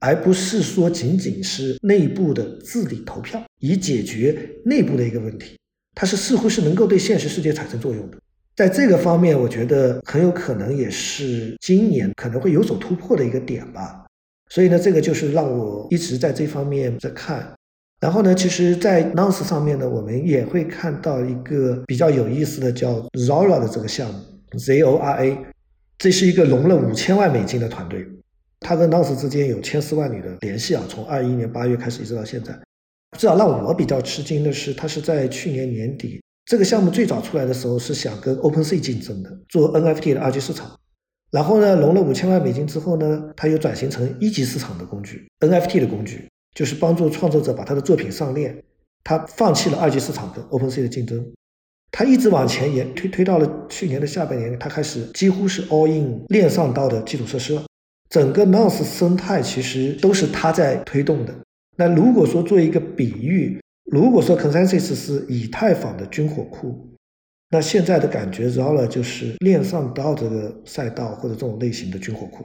[0.00, 5.56] 而不是说仅仅是内部的治理投票以解决内部的一个问题，
[5.94, 8.18] 它是似乎是能够对现实世界产生作用的。
[8.55, 14.05] 在这个方面，我觉得很有可能也是今年可能会有所突破的一个点吧。
[14.50, 17.50] 所以呢，这个就是让我一直在这方面在看。
[18.00, 24.18] 然后呢，其实，在 Nonce 上面呢，我们也会看到一个比较有意思的叫 Zora 的这个项目
[24.59, 25.38] ，Z-O-R-A，
[25.98, 28.07] 这是一个融了五千万美金的团队。
[28.61, 32.53] 他跟 Nonce 之间有千丝万缕的联系啊，从二一年八月开始一直到现在。
[33.16, 40.78] 至少让我比较吃惊的是，他是在去年年底这个项目最早出来的时候是想跟 OpenSea 竞争的，做 NFT 的二级市场。
[41.30, 48.62] 然后呢，融了五千万美金之后呢，他又转型成一级市场的工具，NFT 的工具，就是帮助创作者把他的作品上链。
[49.05, 51.24] 他放弃了二级市场跟 OpenSea 的竞争，
[51.90, 57.62] 他一直往前延推推到了去年的下半年，他开始几乎是 all in 链上道的基础设施了。
[58.11, 61.34] 整个 Nonce 生态其实都是他在推动的。
[61.76, 63.59] 那如果说做一个比喻，
[63.90, 66.94] 如果说 Consensus 是以太坊的军火库，
[67.50, 72.44] 那现在的感觉 z o l a 就是链上道这个赛道或者这种类型的军火库。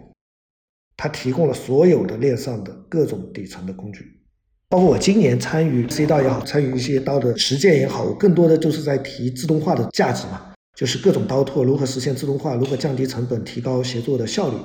[0.97, 4.19] 它提供了所有的链上的各种底层的工具，
[4.67, 14.55] 包括我今年参与 C 道也好，参与一些刀的实践也好，我更多的就是在提自动化的价值嘛，就是各种刀拓如何实现自动化，如何降低成本，提高协作的效率。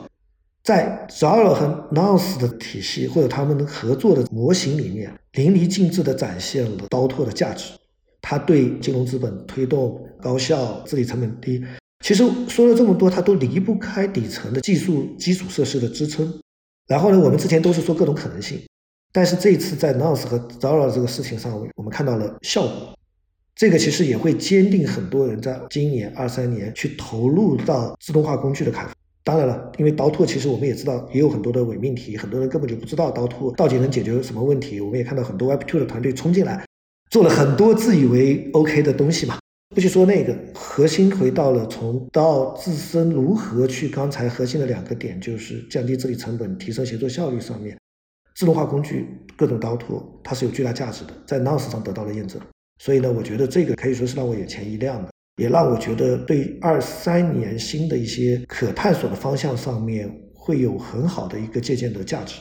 [0.63, 7.73] 在 Zara 和 Nonce 的体系或者他们合作的模型里面，淋漓尽致地展现了刀拓的价值。
[8.21, 11.61] 它对金融资本推动高效、治理成本低。
[12.05, 16.33] 其实说了这么多，它都离不开底层的技术基础设施的支撑。
[16.87, 18.61] 然后呢，我们之前都是说各种可能性，
[19.13, 22.97] 但是这次在 Nonce 和 Zara 这个事情上，我们看到了效果。
[23.57, 28.93] 这个其实也会坚定很多人在今年二三年去投入到自动化工具的开发。
[29.25, 34.81] 当然了，因为刀拓其实我们也知道也有很多的伪命题，很多人根本就不知道刀拓到底能解决什么问题。
[34.81, 36.65] 我们也看到很多 Web2 的团队冲进来，
[37.11, 39.39] 做了很多自以为 OK 的东西嘛。
[39.75, 47.79] 不去说那个，核心回到了从到自身如何去刚才核心的两个点，就是降低治理成本、提升协作效率上面，
[48.35, 52.39] 自动化工具各种刀拓它是有巨大价值的，在 Nonce 上得到了验证。
[52.81, 55.09] 所以呢，我觉得这个可以说是让我眼前一亮的。
[55.37, 62.41] 也让我觉得，对二三年新的一些可探索的方向上面，会有很好的一个借鉴的价值。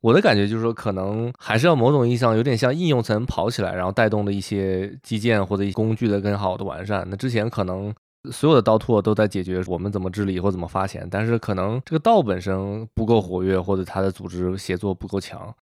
[0.00, 7.04] 我的感觉就是说，可能还是要某种意义上有点像应用层跑起来，然后带动的一些基建或者一工具的更好的完善。
[7.10, 7.92] 那之前可能
[8.30, 15.52] 所有的刀拓都在解决我们怎么治理或怎么发钱，但是可能这个道本身不够活跃，或者它的组织协作不够强，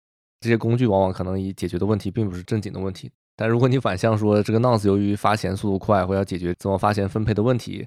[0.41, 3.11] 这些工具往往可能以解决的问题并不是正经的问题。
[3.37, 7.87] 但如果你反向说，这个 Nonce 由于发钱速度快，或要解决怎么发钱分配的问题，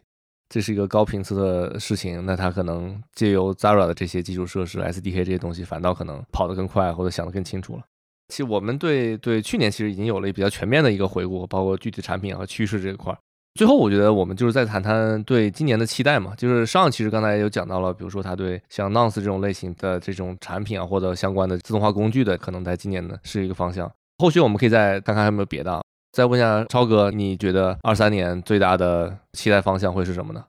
[0.49, 7.83] 这是一个高频次的事情，那它可能借由 Zara 的这些基础设施、SDK 这些东西，反倒可能跑得更快或者想得更清楚了。
[8.29, 13.17] 其实我们对对去年其实已经有了比较全面的一个回顾，包括具体产品和趋势这一块。
[13.53, 16.35] 最后，我觉得我们就是在谈谈对今年的期待嘛。
[16.35, 23.89] 就是上其实刚才有讲到了，比如说他对像 Nonce 这种类型的这种产品啊，或者相关的自动化工具的，可能在今年呢是一个方向。
[24.17, 25.81] 后续我们可以再看看有没有别的。
[26.11, 30.45] 再问一下超哥，你觉得二三年最大的期待方向会是什么呢？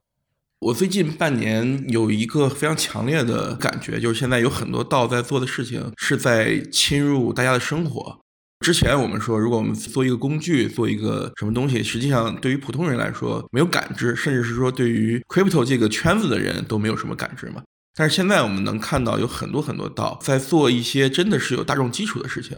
[0.61, 8.19] 我最近半年有一个非常强烈的感觉，就是现在有很多道在做的事情是在侵入大家的生活。
[8.61, 17.63] 之前我们说，如果我们做一个工具，做一个什么东西，实际上对于普通人来说没有感知，甚至是说对于 crypto 这个圈子的人都没有什么感知嘛。
[17.95, 22.57] 但是现在我们能看到有很多很多道在做一些真的是有大众基础的事情。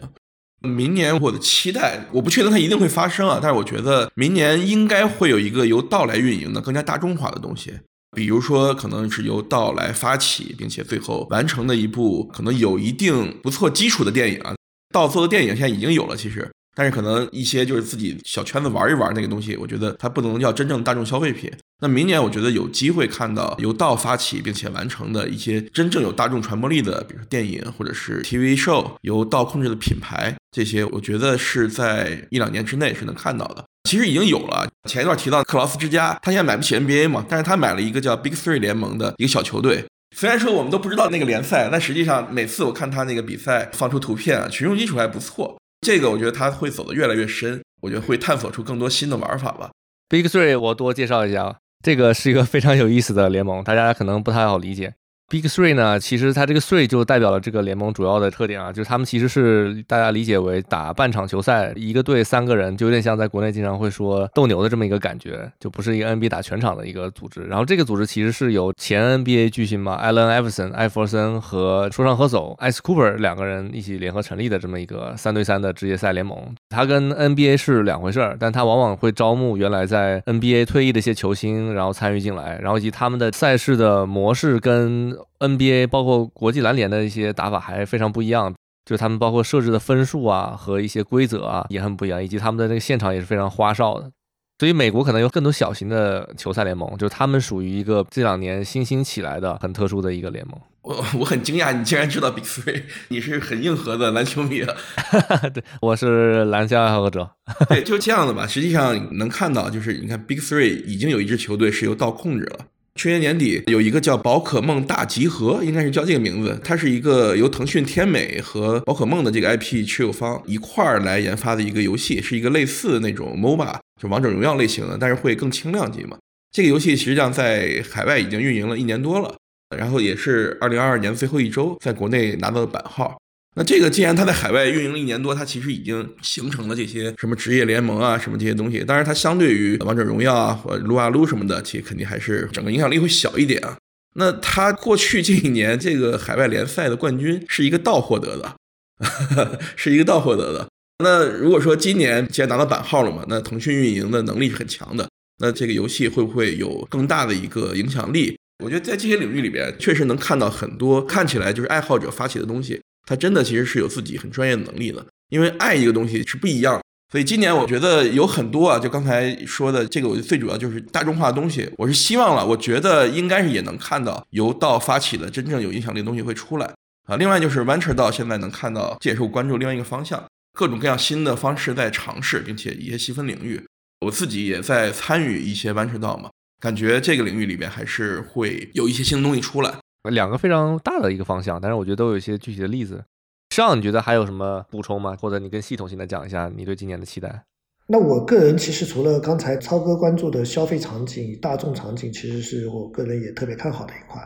[0.61, 7.73] 明年我的期待，我不确定它一定会发生啊，但是我觉得明年应该会有一个由道来运营的更加大众化的东西。
[8.15, 14.53] 比如说，可能是由道来发起，并且最后完成的一部可能有一定不错基础的电影啊。
[14.93, 21.49] 道做的电影现在已经有了，其实，但是可能一些就是自己小圈子玩一玩那个东西，我觉得它不能叫真正大众消费品。
[21.79, 33.63] 那明年我觉得有机会看到由道发起并且完成的一些真正有大众传播力的，比如说电影或者是 TV show，由道控制的品牌，这些我觉得是在一两年之内是能看到的。
[33.89, 34.67] 其实已经有了。
[34.87, 39.85] 前一段提到克劳斯之家，他现在买不起 NBA 嘛，但是他买了一个叫 Big Three 联盟的一个小球队。
[40.15, 45.57] 虽然说我们都不知道那个联赛，但实际上每次我看他那个比赛放出图片啊，群众基础还不错。
[45.81, 49.71] 这个我觉得他会走得越来越深，我觉得会探索出更多新的玩法吧。
[50.09, 54.93] Big Three 我多介绍一下，这个是一个非常有意思的联盟，大家可能不太好理解。
[55.31, 67.43] Big Three 呢，其实它这个 Three 就代表了这个联盟主要的特点啊，就是他们其实是大家理解为打半场球赛，一个队三个人，就有点像在国内经常会说斗牛的这么一个感觉，就不是一个 NBA 打全场的一个组织。
[67.43, 76.37] 然后这个组织其实是由前 NBA 巨星嘛，Allen Iverson 艾弗森和说唱歌手 Ice Cooper 两个人一起联合成立的这么一个三对三的职业赛联盟。
[76.67, 88.53] 它跟 NBA 是两回事儿，但它往往会招募原来在 NBA 退役的一些球星，然后参与进来，然后以及他们的赛事的模式跟 NBA 包括国际篮联的一些打法还非常不一样，
[88.85, 94.11] 就是他们包括设置的分数啊和一些规则啊也很不一样，以及他们的那个现场也是非常花哨的。
[94.59, 100.55] 所以美国可能有更多小型的球赛联盟，就是他们属于一个这两年新兴起来的很特殊的一个联盟。
[100.83, 104.75] 我我很惊讶，你竟然知道 Big Three，你是很硬核的篮球迷啊？
[105.51, 107.27] 对，我是篮球爱好者。
[107.69, 108.45] 对， 就这样的吧。
[108.45, 112.65] 实际上能看到，就是你看 Big Three 已经有一支球队是由道控制了。
[112.95, 116.59] 去年年底有一个叫宝可梦大集合，应该是叫这个名字。
[116.63, 126.17] 它是一个由腾讯、天美和宝可梦的这个 IP 持有方一块儿来研发的一个游戏，是一个类似那种 MOBA，就王者荣耀类型的，但是会更轻量级嘛。
[126.51, 129.35] 这个游戏实际上在海外已经运营了一年多了，
[129.77, 133.17] 然后也是二零二二年最后一周在国内拿到的版号。
[133.55, 138.79] 那这个既然它在海外运营了一年多，它其实已经形成了这些什么职业联盟啊，什么这些东西。
[138.79, 143.77] 当然，它相对于王者荣耀啊或撸啊撸什么的，其实肯定还是整个影响力会小一点啊。
[144.15, 150.67] 那它过去这一年这个海外联赛的冠军是一个道获得的， 是一个道获得的。
[151.03, 158.37] 那如果说今年既然拿到版号了嘛，那腾讯运营的能力是很强的，那这个游戏会不会有更大的一个影响力？
[158.63, 162.79] 我觉得在这些领域里边，确实能看到很多看起来就是爱好者发起的东西。
[163.07, 166.81] 他真的其实是有自己很专业的能力的，因为爱一个东西是不一样，
[167.11, 176.73] 所以今年我觉得有很多啊，就刚才说的这个，我最主要就是大众化的东西，我是希望了，我觉得应该是也能看到由道发起的真正有影响力的东西会出来
[177.05, 177.17] 啊。
[177.17, 180.23] 另外就是 Venture 道现在能看到，这也是我关注另外一个方向，
[180.53, 183.61] 各种各样新的方式在尝试，并且一些细分领域，
[184.05, 186.29] 我自己也在参与一些 Venture 道嘛，
[186.61, 189.73] 感觉这个领域里边还是会有一些新的东西出来。
[190.09, 193.03] 两个非常大的一个方向，但是我觉得都有一些具体的例子。
[193.51, 195.15] 上，你觉得还有什么补充吗？
[195.19, 197.43] 或者你跟系统性的讲一下你对今年的期待？
[197.87, 204.25] 那我个人其实除了刚才超哥关注的消费场景、大众场景，其实是我个人也特别看好的一块。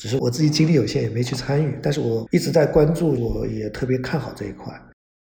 [0.00, 1.78] 只是我自己精力有限，也没去参与。
[1.82, 4.72] 但是我一直在关注，我也特别看好这一块。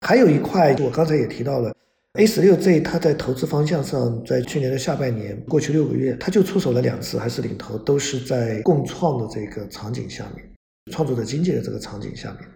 [0.05, 1.73] 还有一块，我刚才也提到了
[2.15, 10.45] ，A 十六 Z 它在投资方向上，在去年的下半年，过去六个月，它就出手了两次，还是领投，都是在共创的这个场景下面，
[10.93, 12.49] 创作者经济的这个场景下面。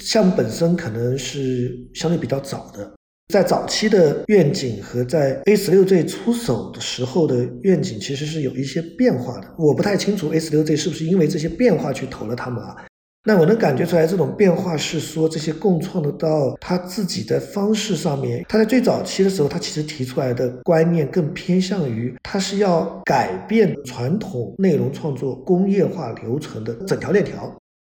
[0.00, 2.94] 项目本身可能是相对比较早的，
[3.28, 9.54] 在早期的愿景和在 A 十六 Z 出手的时候的愿景其实是有一些变化的。
[9.56, 12.84] 我不太清楚 A 十六 Z 是不是因为这些变化去投了他们啊？
[13.26, 27.50] 那我能感觉出来，这种变化是说这些共创的道他自己的方式上面，他在最早期的时候，他其实提出来的观念更偏向于，他是要改变传统内容创作工业化流程的整条链条。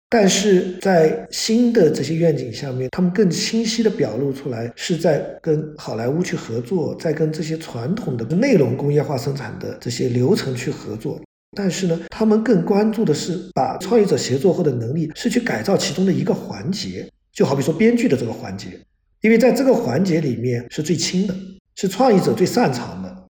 [0.07, 11.19] 但是在新的这些愿景下面，他们更清晰地表露出来，是在跟好莱坞去合作，在跟这些传统的内容工业化生产的这些流程去合作。
[11.55, 18.79] 但是呢，他们更关注的是把创业者协作后的能力是去改造其中的一个环节，就好比说编剧的这个环节，
[19.21, 21.33] 因为在这个环节里面是最轻的，
[21.75, 23.25] 是创业者最擅长的。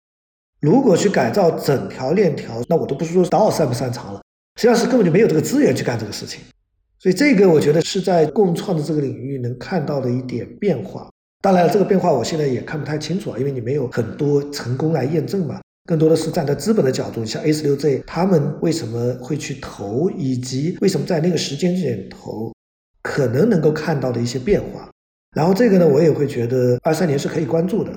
[0.60, 4.20] 如果去改造整条链条，那我都不是说导擅不擅长了，
[4.56, 6.40] 实际上是根本就没有这个资源去干这个事情。
[6.98, 11.08] 所以这个我觉得是在共创的这个领域能看到的一点变化。
[11.40, 15.58] 当然了，这个变化我现在也看不太清楚啊，因为你没有很多成功来验证嘛。
[15.90, 22.54] 更多的是站在资本的角度，像 A 十六 Z 他们为什么会去投，以及为什么在那个时间点投，
[23.02, 24.88] 可能能够看到的一些变化。
[25.34, 27.92] 然后这个呢，我也会觉得二三年是可以关注的。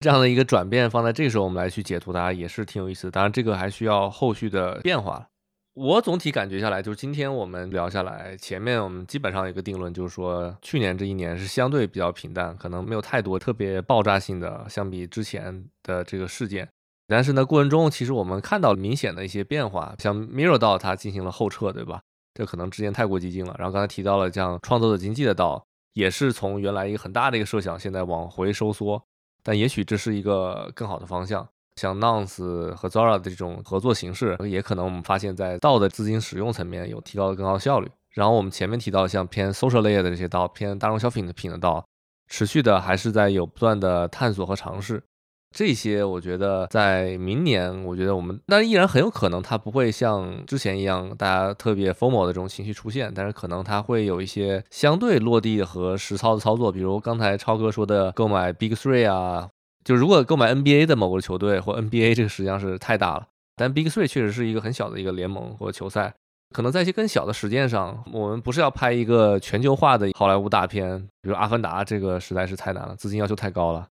[0.00, 3.10] 这样的一个转变放在这个时候我们来去解读它也是挺有意思的。
[3.10, 5.26] 当然这个还需要后续的变化。
[5.74, 16.66] 我总体感觉下来，就是今天我们聊下来，前面我们基本上有一个定论，就是说去年这一年是相对比较平淡，可能没有太多特别爆炸性的相比之前的这个事件。
[17.08, 22.02] 但是呢，过程中其实我们看到明显的一些变化，像 Mirror 道它进行了后撤，对吧？
[22.34, 23.56] 这可能之前太过激进了。
[23.58, 29.02] 然后刚才提到了像创作者经济的道，也是从原来一个很大的一个设想，现在往回收缩。
[29.42, 31.48] 但也许这是一个更好的方向。
[31.76, 37.88] 像 Nonce 和 Zora 的这种合作形式，也可能我们发现，在道的资金使用层面有提高了更高的效率。
[38.10, 41.86] 然后我们前面提到像偏 social layer 的这些道，偏大众消费品的道，
[42.26, 45.02] 持续的还是在有不断的探索和尝试。
[45.50, 59.48] 这些我觉得在明年，我觉得我们但依然很有可能它不会像之前一样，大家特别 formal 的这种情绪出现，但是可能它会有一些相对落地和实操的操作，比如刚才超哥说的购买 Big Three 啊，
[59.84, 63.26] 就如果购买 NBA 的某个球队或 NBA 这个实际上是太大了，
[63.56, 66.14] 但 Big Three 确实是一个很小的一个联盟或球赛，
[66.54, 73.86] 可能在一些更小的实践上，我们不是要拍一个全球化的好莱坞大片，比如《阿凡达》，这个实在是太难了，资金要求太高了。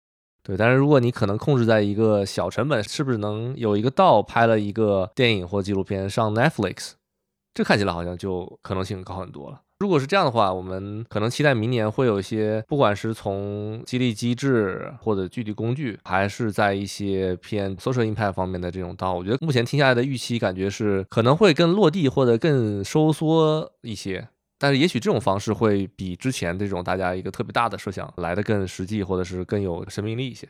[0.45, 6.93] 对，但是如果你可能控制在一个小成本，是不是能有一个道拍了一个电影或纪录片上 Netflix？
[7.55, 9.61] 这看起来好像就可能性高很多了。
[9.79, 24.29] 如果是这样的话，我们可能期待明年会有一些，不管是从激励机制或者具体工具，还是在一些偏 social impact 方面的这种道，我觉得目前听下来的预期感觉是可能会更落地或者更收缩一些。
[24.63, 30.49] 但是也许这种方式会比之前这种大家一个特别大的设想来的更实际，或者是更有生命力一些。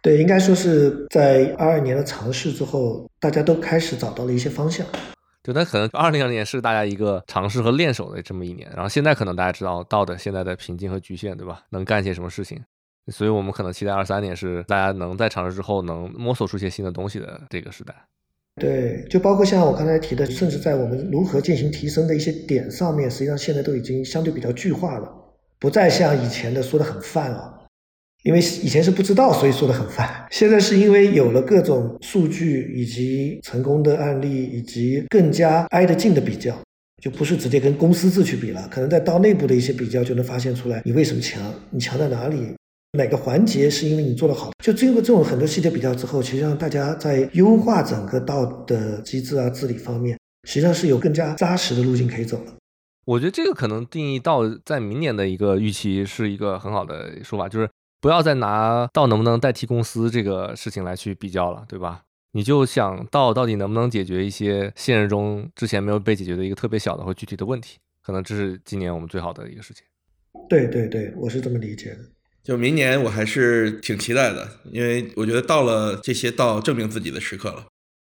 [0.00, 4.86] 对，应该说是在二二年的尝试之后，大家都开始找到了一些方向。
[5.42, 11.62] 对，那可能二零二零年是大家一个尝试和练手的这么一年，然后现在可能大家知道到的现在的瓶颈和局限，对吧？
[11.68, 12.58] 能干些什么事情？
[13.12, 17.94] 所以我们可能期待二三年是大家能在尝试之后能摸索出一些新的东西的这个时代。
[18.60, 25.08] 对，就包括像我刚才提的，甚至在我们如何进行提升的一些点上面，实际上现在都已经相对比较具化了，
[25.58, 27.56] 不再像以前的说的很泛啊。
[28.22, 30.26] 因为以前是不知道，所以说的很泛。
[30.30, 36.54] 现在是因为有了各种数据以及成功的案例，以及更加挨得近的比较，
[37.02, 42.52] 就不是直接跟公司制去比了，可能在到内部的一些比较就能发现出来，你为什么强，你强在哪里。
[42.92, 44.50] 哪个环节是因为你做得好？
[44.64, 50.18] 就经过这种很多细节比较之后，其实让大家在优化整个道的机制啊、治理方面，
[50.48, 52.54] 实际上是有更加扎实的路径可以走了。
[53.06, 57.70] 我觉得这个可能定义到在明年的一个预期是一个很好的说法，就是
[58.00, 62.02] 不要再拿道能不能代替公司这个事情来去比较了，对吧？
[62.32, 69.84] 你就想到到底能不能解决一些现实中之前没有被解决的一个特别小的或具体的问题，可能这是今年我们最好的一个事情。
[70.48, 71.98] 对对对，我是这么理解的。
[72.42, 77.66] 就明年我还是挺期待的，因为我觉得到了这些到证明自己的时刻了。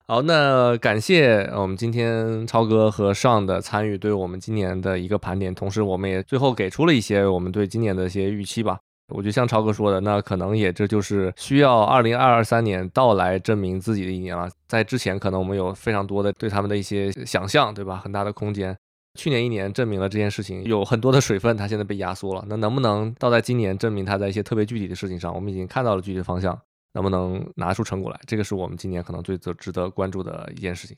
[0.07, 8.79] 好，那感谢我们今天超哥和上的参与，对我们今年的一个盘点，同时我们也最后给出了一些我们对今年的一些预期吧。
[9.13, 14.49] 我觉得像超哥说的，那可能也这就是需要二零二二三年到来证明自己的一年了。
[14.69, 18.01] 在之前，可能我们有非常多的对他们的一些想象，对吧？
[18.03, 18.77] 很大的空间。
[19.19, 22.45] 去年一年证明了这件事情有很多的水分，它现在被压缩了。
[22.49, 26.59] 那能不能到在今年证明它在一些特别具体的事情上，我们已经看到了具体的方向，
[26.95, 28.21] 能不能拿出成果来？
[28.27, 30.97] 这个是我们今年可能最值值得关注的一件事情。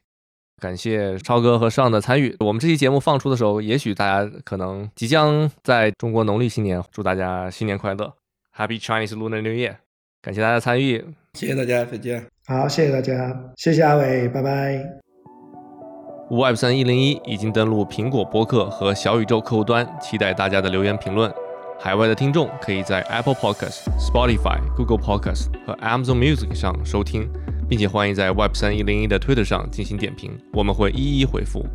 [0.60, 2.36] 感谢超哥和上的参与。
[2.38, 8.12] 我们这期节目放出的时候，也许大家可能即将在中国农历新年，祝大家新年快乐
[8.54, 9.76] ，Happy Chinese Lunar New Year！
[10.20, 12.24] 感谢大家参与，谢谢大家，再见。
[12.46, 15.11] 好，谢谢大家，谢谢阿伟，拜拜。
[16.34, 21.30] Web 三一零一已经登录苹果播客和小宇宙客户端，期待大家的留言评论。
[21.78, 27.28] 海外的听众可以在 Apple Podcast、Spotify、Google Podcast 和 Amazon Music 上收听，
[27.68, 31.66] 并且欢迎在 Web 三一零一的 Twitter 上进行点评，我们会一一回复。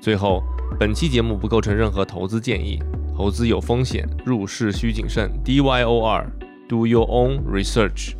[0.00, 0.42] 最后，
[0.80, 2.82] 本期节目不构成任何投资建议，
[3.16, 5.30] 投资有风险，入市需谨慎。
[5.44, 8.14] D Y O R，Do your own research。